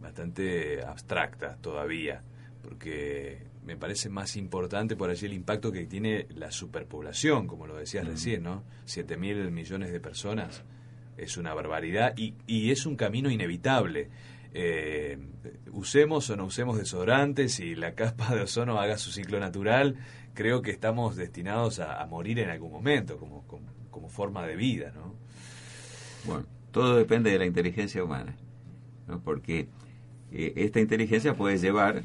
[0.00, 2.22] bastante abstracta todavía,
[2.62, 7.76] porque me parece más importante por allí el impacto que tiene la superpoblación, como lo
[7.76, 8.62] decías recién, ¿no?
[8.84, 10.62] Siete mil millones de personas
[11.16, 14.08] es una barbaridad y, y es un camino inevitable.
[14.52, 15.18] Eh,
[15.72, 19.96] usemos o no usemos desodorantes y la capa de ozono haga su ciclo natural,
[20.34, 23.44] creo que estamos destinados a, morir en algún momento como,
[23.90, 25.14] como, forma de vida, ¿no?
[26.24, 28.34] Bueno, todo depende de la inteligencia humana,
[29.06, 29.20] ¿no?
[29.20, 29.68] porque
[30.32, 32.02] eh, esta inteligencia puede llevar,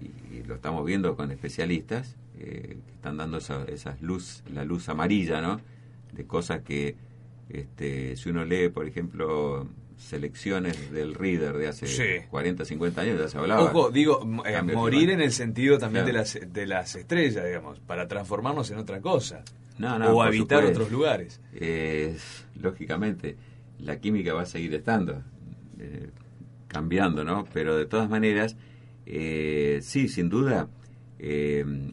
[0.00, 5.40] y, lo estamos viendo con especialistas, eh, que están dando esa, luz, la luz amarilla,
[5.40, 5.60] ¿no?
[6.12, 6.96] De cosas que,
[7.48, 9.68] este, si uno lee, por ejemplo,
[10.02, 13.62] selecciones del Reader de hace 40, 50 años, ya se hablaba.
[13.62, 18.08] Ojo, digo, eh, morir en el sentido también de, las, de las estrellas, digamos, para
[18.08, 19.42] transformarnos en otra cosa.
[19.80, 21.40] o habitar otros lugares.
[22.60, 23.36] lógicamente,
[23.78, 25.22] la química va a seguir estando,
[25.78, 26.10] eh,
[26.68, 27.46] cambiando, ¿no?
[27.52, 28.56] Pero de todas maneras,
[29.06, 30.68] eh, sí, sin duda,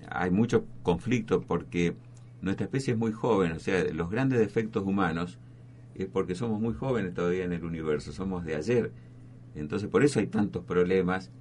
[0.09, 1.93] hay mucho conflicto porque
[2.41, 5.37] nuestra especie es muy joven, o sea, los grandes defectos humanos
[6.03, 8.91] es porque somos muy jóvenes todavía en el universo, somos de ayer.
[9.55, 11.31] Entonces, por eso hay tantos problemas.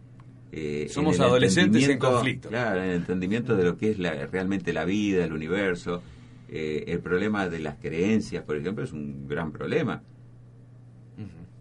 [0.51, 2.49] Eh, somos adolescentes en conflicto.
[2.49, 6.03] Claro, en el entendimiento de lo que es la, realmente la vida, el universo.
[6.49, 10.03] Eh, el problema de las creencias, por ejemplo, es un gran problema.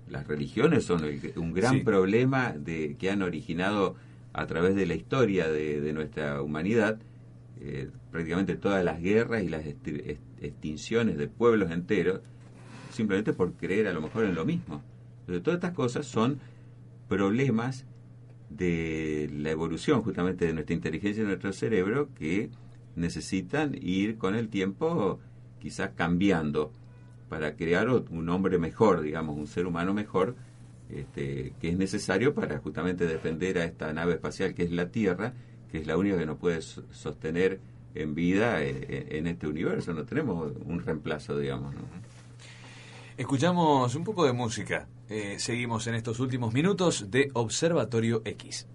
[0.10, 1.02] Las religiones son
[1.36, 3.95] un gran problema de, que han originado
[4.32, 6.98] a través de la historia de, nuestra humanidad
[7.60, 12.22] eh, prácticamente todas las guerras y las extinciones de pueblos enteros
[12.98, 14.82] simplemente por creer a lo mejor en lo mismo.
[15.26, 16.40] Pero todas estas cosas son
[17.07, 17.86] problemas
[18.49, 22.49] de la evolución justamente de nuestra inteligencia y de nuestro cerebro que
[22.95, 25.19] necesitan ir con el tiempo
[25.60, 26.72] quizás cambiando
[27.30, 30.36] para crear un hombre mejor, digamos, un ser humano mejor,
[30.90, 35.34] este, que es necesario para justamente defender a esta nave espacial que es la Tierra,
[35.69, 37.60] que es la única que nos puede sostener
[37.95, 39.94] en vida eh, en, este universo.
[39.94, 41.74] No tenemos un reemplazo, digamos.
[41.74, 41.82] ¿no?
[43.18, 44.88] Escuchamos un poco de música.
[45.10, 48.68] Eh, seguimos en estos últimos minutos de Observatorio X.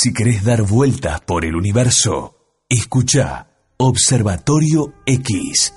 [0.00, 2.36] Si querés dar vueltas por el universo,
[2.68, 3.48] escucha
[3.78, 5.74] Observatorio X.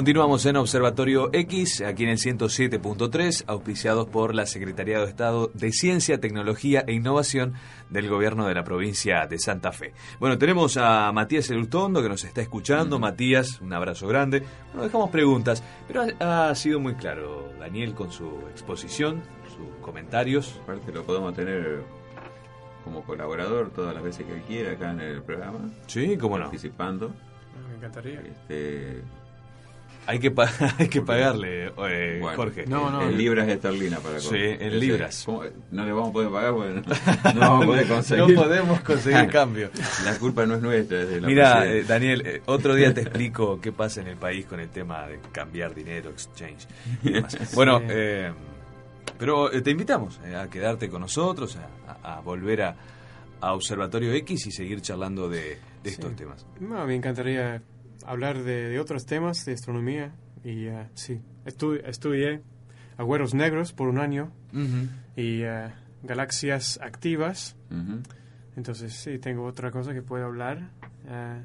[0.00, 5.72] Continuamos en Observatorio X, aquí en el 107.3, auspiciados por la Secretaría de Estado de
[5.72, 7.52] Ciencia, Tecnología e Innovación
[7.90, 9.92] del Gobierno de la provincia de Santa Fe.
[10.18, 12.98] Bueno, tenemos a Matías Elutondo que nos está escuchando.
[12.98, 14.42] Matías, un abrazo grande.
[14.68, 19.22] Bueno, dejamos preguntas, pero ha, ha sido muy claro Daniel con su exposición,
[19.54, 20.58] sus comentarios.
[20.62, 21.84] Aparte lo podemos tener
[22.84, 25.58] como colaborador todas las veces que quiera acá en el programa.
[25.86, 26.44] Sí, cómo no.
[26.44, 27.12] Participando.
[27.68, 28.22] Me encantaría.
[28.22, 29.02] Este,
[30.06, 32.64] Hay que, pa- hay que pagarle, eh, bueno, Jorge.
[32.64, 35.22] en- en libras esterlinas para Sí, en libras.
[35.24, 35.44] ¿cómo?
[35.70, 36.82] No le vamos a poder pagar porque no,
[37.34, 38.34] no vamos a poder conseguir.
[38.34, 39.70] No podemos conseguir cambio.
[40.04, 43.02] La culpa no es nuestra, es de la Mira, eh, Daniel, eh, otro día te
[43.02, 46.66] explico qué pasa en el país con el tema de cambiar dinero, exchange.
[47.04, 47.36] y demás.
[47.54, 47.84] Bueno, Sí.
[47.90, 48.32] eh,
[49.18, 52.74] pero te invitamos a quedarte con nosotros, a, a- a volver a,
[53.40, 56.16] a Observatorio X y seguir charlando de, de estos Sí.
[56.16, 56.46] temas.
[56.58, 57.62] No, me encantaría
[58.06, 60.12] hablar de, de otros temas de astronomía
[60.44, 62.40] y eh, sí, estu- estudié
[62.96, 64.30] agüeros negros por un año
[65.16, 65.68] y eh,
[66.02, 67.56] galaxias activas.
[68.56, 70.70] Entonces sí, tengo otra cosa que puedo hablar
[71.06, 71.42] eh,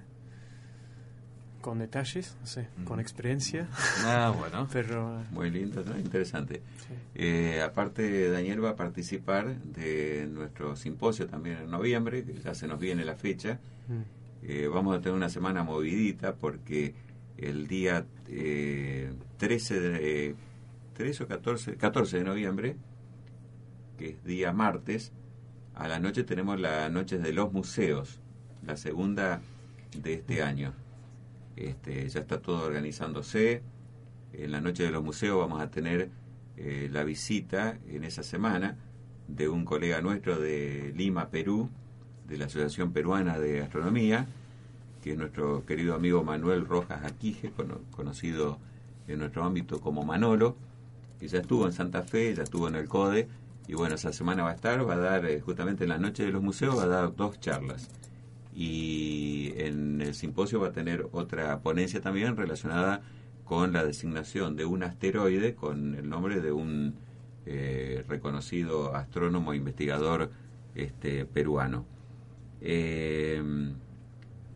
[1.62, 3.68] con detalles, no sé, con experiencia.
[4.04, 4.68] Ah, bueno.
[4.74, 5.98] Pero Muy lindo, ¿no?
[5.98, 6.62] Interesante.
[6.88, 6.94] sí.
[7.16, 12.68] Eh, aparte, Daniel va a participar de nuestro simposio también en noviembre, que ya se
[12.68, 13.60] nos viene la fecha.
[13.88, 14.02] Mm.
[14.48, 16.94] Eh, vamos a tener una semana movidita porque
[17.36, 20.36] el día eh, 13 de
[20.94, 22.78] 13 o 14, 14 de noviembre,
[23.98, 25.12] que es día martes,
[25.74, 28.22] a la noche tenemos la noche de los museos,
[28.64, 29.42] la segunda
[30.00, 30.74] de este año.
[31.56, 33.64] Este, ya está todo organizándose.
[34.32, 36.12] En la noche de los museos vamos a tener
[36.56, 38.78] eh, la visita en esa semana
[39.28, 41.72] de un colega nuestro de Lima, Perú,
[42.28, 44.28] de la Asociación Peruana de Astronomía,
[45.04, 48.58] que es nuestro querido amigo Manuel Rojas Aquije, cono- conocido
[49.08, 50.56] en nuestro ámbito como Manolo,
[51.20, 53.28] que ya estuvo en Santa Fe, ya estuvo en el CODE,
[53.68, 56.24] y bueno, esa semana va a estar, va a dar, eh, justamente en la noche
[56.24, 57.90] de los museos, va a dar dos charlas.
[58.56, 63.02] Y en el simposio va a tener otra ponencia también relacionada
[63.44, 66.96] con la designación de un asteroide con el nombre de un
[67.46, 70.32] eh, reconocido astrónomo e investigador
[70.74, 71.86] este, peruano.
[72.62, 73.42] Eh,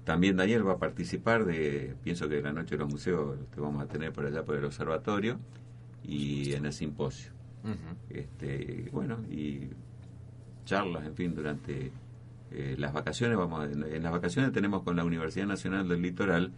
[0.03, 3.83] también Daniel va a participar de, pienso que la noche de los museos te vamos
[3.83, 5.39] a tener por allá por el observatorio
[6.03, 7.31] y en el simposio.
[8.09, 9.69] Este, bueno, y
[10.65, 11.91] charlas, en fin, durante
[12.51, 13.37] eh, las vacaciones.
[13.37, 16.53] Vamos, en, en las vacaciones tenemos con la Universidad Nacional del Litoral,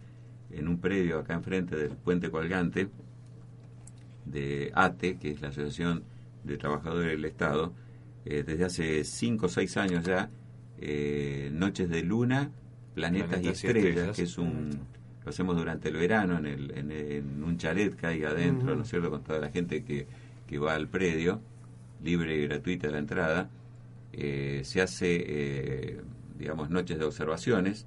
[0.50, 2.88] en un predio acá enfrente del puente colgante
[4.24, 6.04] de ATE, que es la Asociación
[6.44, 7.72] de Trabajadores del Estado,
[8.24, 10.30] eh, desde hace 5 o 6 años ya,
[10.80, 12.50] eh, Noches de Luna,
[12.94, 14.70] Planetas, Planetas y y Estrellas, que es un...
[15.24, 18.76] Lo hacemos durante el verano en, el, en, en un chalet que hay adentro, Ujú.
[18.76, 20.06] ¿no es cierto?, con toda la gente que,
[20.48, 21.40] que va al predio,
[22.02, 23.48] libre y gratuita la entrada.
[24.12, 26.00] Eh, se hace, eh,
[26.36, 27.86] digamos, noches de observaciones.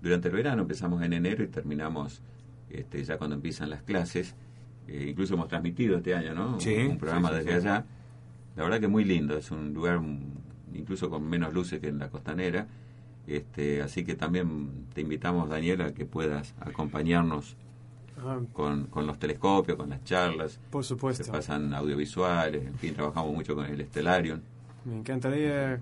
[0.00, 2.22] Durante el verano empezamos en enero y terminamos
[2.70, 4.34] este, ya cuando empiezan las clases.
[4.88, 6.58] Eh, incluso hemos transmitido este año, ¿no?
[6.58, 7.68] Sí, un programa sí, sí, desde sí.
[7.68, 7.84] allá.
[8.56, 10.00] La verdad que muy lindo, es un lugar
[10.74, 12.66] incluso con menos luces que en la costanera.
[13.26, 17.56] Este, así que también te invitamos, Daniela, a que puedas acompañarnos
[18.22, 20.60] Ah, con, con los telescopios, con las charlas.
[20.70, 21.32] por Se supuesto.
[21.32, 24.40] pasan audiovisuales, en fin, trabajamos mucho con el Stellarium.
[24.84, 25.80] Me encantaría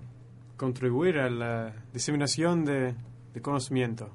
[0.55, 2.95] contribuir a la diseminación de,
[3.33, 4.09] de conocimiento.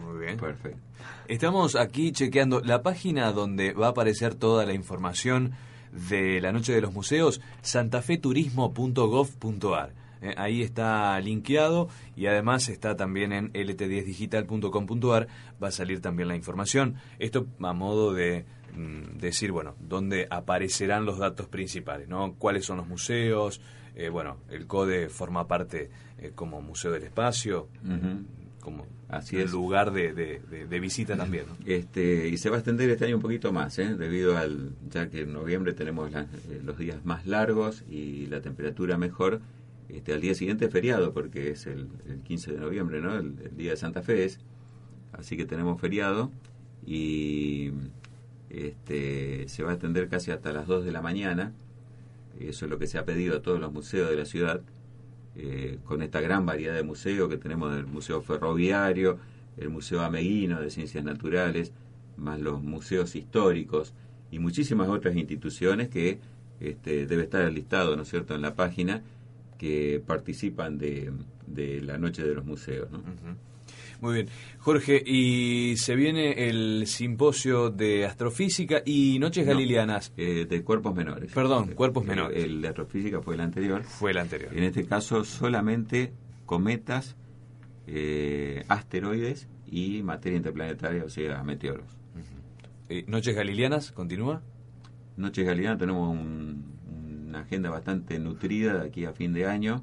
[0.00, 0.36] Muy bien.
[0.36, 0.80] Perfecto.
[1.28, 5.52] Estamos aquí chequeando la página donde va a aparecer toda la información
[5.92, 9.92] de la Noche de los Museos, santafeturismo.gov.ar.
[10.20, 15.28] Eh, ahí está linkeado y además está también en lt10digital.com.ar.
[15.62, 16.96] Va a salir también la información.
[17.18, 18.44] Esto a modo de
[18.74, 22.34] mm, decir, bueno, dónde aparecerán los datos principales, ¿no?
[22.34, 23.60] ¿Cuáles son los museos?
[23.94, 27.68] Eh, bueno, el CODE forma parte eh, como Museo del Espacio,
[28.60, 29.52] como Así el es.
[29.52, 31.56] lugar de, de- de- de visita también, ¿no?
[31.66, 33.94] Este, y se va a extender este año un poquito más, ¿eh?
[33.96, 38.40] debido al, ya que en noviembre tenemos la- eh, los días más largos y la
[38.40, 39.40] temperatura mejor,
[39.88, 43.16] Este, al día siguiente es feriado, porque es el, el 15 de noviembre, ¿no?
[43.16, 44.38] El, el, día de Santa Fe es.
[45.12, 46.30] Así que tenemos feriado
[46.86, 47.72] y
[48.50, 51.52] este, se va a extender casi hasta las 2 de la mañana.
[52.38, 54.60] Eso es lo que se ha pedido a todos los museos de la ciudad,
[55.38, 59.18] eh, con esta gran variedad de museos que tenemos del Museo Ferroviario,
[59.56, 61.72] el Museo Ameguino de Ciencias Naturales,
[62.16, 63.94] más los museos históricos
[64.32, 66.18] y muchísimas otras instituciones que
[66.60, 69.02] este, debe estar el listado, ¿no es cierto?, en la página
[69.58, 71.12] que participan de,
[71.46, 72.90] de la Noche de los Museos.
[72.90, 72.98] ¿no?
[74.00, 74.28] Muy bien.
[74.58, 80.12] Jorge, y se viene el simposio de astrofísica y noches No, galileanas.
[80.16, 81.32] eh, de cuerpos menores.
[81.32, 82.42] Perdón, Eh, cuerpos menores.
[82.44, 83.82] El de astrofísica fue el anterior.
[83.82, 84.56] Fue el anterior.
[84.56, 86.12] En este caso solamente
[86.46, 87.16] cometas,
[87.86, 91.86] eh, asteroides y materia interplanetaria, o sea, meteoros.
[92.88, 94.42] Eh, noches galileanas, ¿continúa?
[95.16, 96.64] Noches Galileanas tenemos un-
[97.28, 99.82] una agenda bastante nutrida de aquí a fin de año,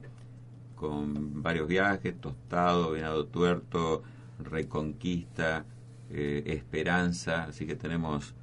[0.76, 4.04] con varios viajes, Tostado, Venado Tuerto,
[4.40, 5.66] Reconquista,
[6.12, 8.34] eh, Esperanza, así que tenemos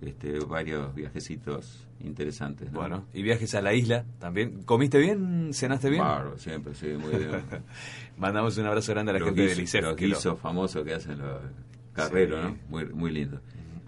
[0.00, 2.70] este, varios viajecitos interesantes.
[2.72, 2.80] ¿no?
[2.80, 4.62] Bueno, y viajes a la isla también.
[4.62, 5.50] ¿Comiste bien?
[5.52, 6.02] ¿Cenaste bien?
[6.02, 7.42] Bárbaro, siempre, sí, muy bien.
[8.18, 9.82] Mandamos un abrazo grande a la los gente guisos, del ICEF.
[9.82, 11.40] los lo- guisos famosos que hacen los
[11.92, 12.52] carreros, Sí.
[12.52, 12.58] ¿no?
[12.68, 13.40] Muy, muy lindo.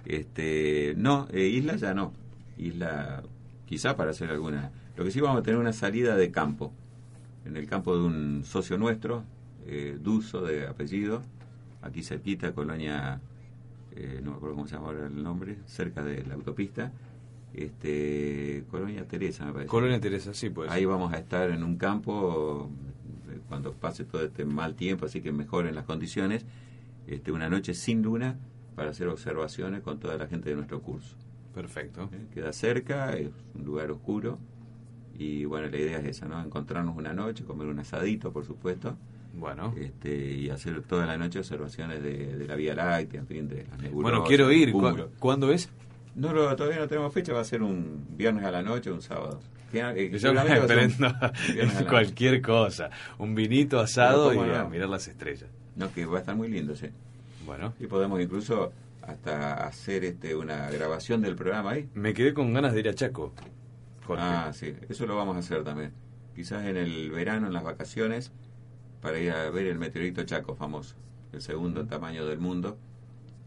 [0.04, 2.12] Este, no, eh, isla ya no.
[2.58, 3.22] Isla,
[3.66, 4.70] quizá para hacer alguna.
[4.96, 6.72] Lo que sí vamos a tener una salida de campo.
[7.44, 9.24] En el campo de un socio nuestro,
[9.66, 11.22] eh, Duso de apellido,
[11.82, 13.20] aquí cerquita, Colonia,
[13.92, 16.92] eh, no me acuerdo cómo se llama ahora el nombre, cerca de la autopista.
[17.52, 19.68] Este, Colonia Teresa, me parece.
[19.68, 20.70] Colonia Teresa, sí, pues.
[20.70, 22.70] Ahí vamos a estar en un campo
[23.30, 26.46] eh, cuando pase todo este mal tiempo, así que mejoren las condiciones,
[27.06, 28.38] este, una noche sin luna
[28.74, 31.16] para hacer observaciones con toda la gente de nuestro curso.
[31.54, 32.08] Perfecto.
[32.12, 34.38] Eh, Queda cerca, es un lugar oscuro
[35.40, 36.42] y bueno, la idea es esa, ¿no?
[36.42, 38.96] Encontrarnos una noche, comer un asadito, por supuesto.
[39.34, 39.74] Bueno.
[39.78, 43.64] Este, y hacer toda la noche observaciones de, de la Vía Láctea, en fin, de
[43.70, 44.02] las nebulosas.
[44.18, 44.72] Bueno, quiero ir.
[44.72, 45.68] ¿Cu- ¿Cuándo es?
[46.14, 48.94] No, lo- todavía no tenemos fecha, va a ser un viernes a la noche o
[48.94, 49.40] un sábado.
[49.72, 51.08] Eh, Yo me prendo
[51.88, 52.90] cualquier cosa.
[53.18, 55.48] Un vinito asado y a mirar las estrellas.
[55.76, 56.88] No, que va a estar muy lindo, sí.
[57.46, 57.72] Bueno.
[57.80, 58.70] Y podemos incluso
[59.00, 61.88] hasta hacer este una grabación del programa ahí.
[61.94, 63.32] Me quedé con ganas de ir a Chaco.
[64.16, 64.24] Jorge.
[64.24, 65.92] Ah, sí, eso lo vamos a hacer también.
[66.34, 68.32] Quizás en el verano, en las vacaciones,
[69.00, 70.96] para ir a ver el meteorito Chaco famoso,
[71.32, 72.78] el segundo en tamaño del mundo,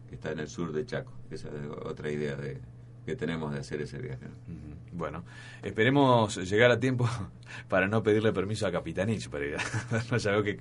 [0.09, 1.13] que está en el sur de Chaco.
[1.31, 2.61] Esa es otra idea de
[3.05, 4.25] que tenemos de hacer ese viaje.
[4.91, 5.23] Bueno,
[5.61, 7.07] esperemos llegar a tiempo
[7.69, 10.03] para no pedirle permiso a Capitanich para ir a...
[10.11, 10.59] no ya veo que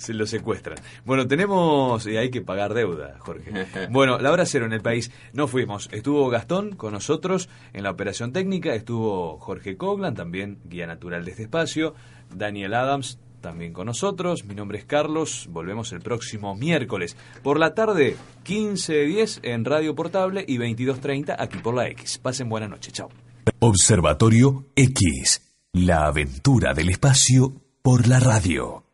[0.00, 0.78] se lo secuestran.
[1.04, 2.06] Bueno, tenemos...
[2.06, 3.66] y hay que pagar deuda, Jorge.
[3.90, 5.12] Bueno, la hora cero en el país.
[5.34, 5.88] No fuimos.
[5.92, 8.74] Estuvo Gastón con nosotros en la operación técnica.
[8.74, 11.94] Estuvo Jorge Coglan, también guía natural de este espacio.
[12.34, 14.44] Daniel Adams, también con nosotros.
[14.46, 15.46] Mi nombre es Carlos.
[15.50, 17.14] Volvemos el próximo miércoles.
[17.42, 18.16] Por la tarde,
[18.46, 22.18] 15.10 en Radio Portable y 22.30 aquí por la X.
[22.18, 22.90] Pasen buena noche.
[22.90, 23.10] Chao.
[23.58, 25.42] Observatorio X.
[25.74, 27.52] La aventura del espacio
[27.82, 28.89] por la radio.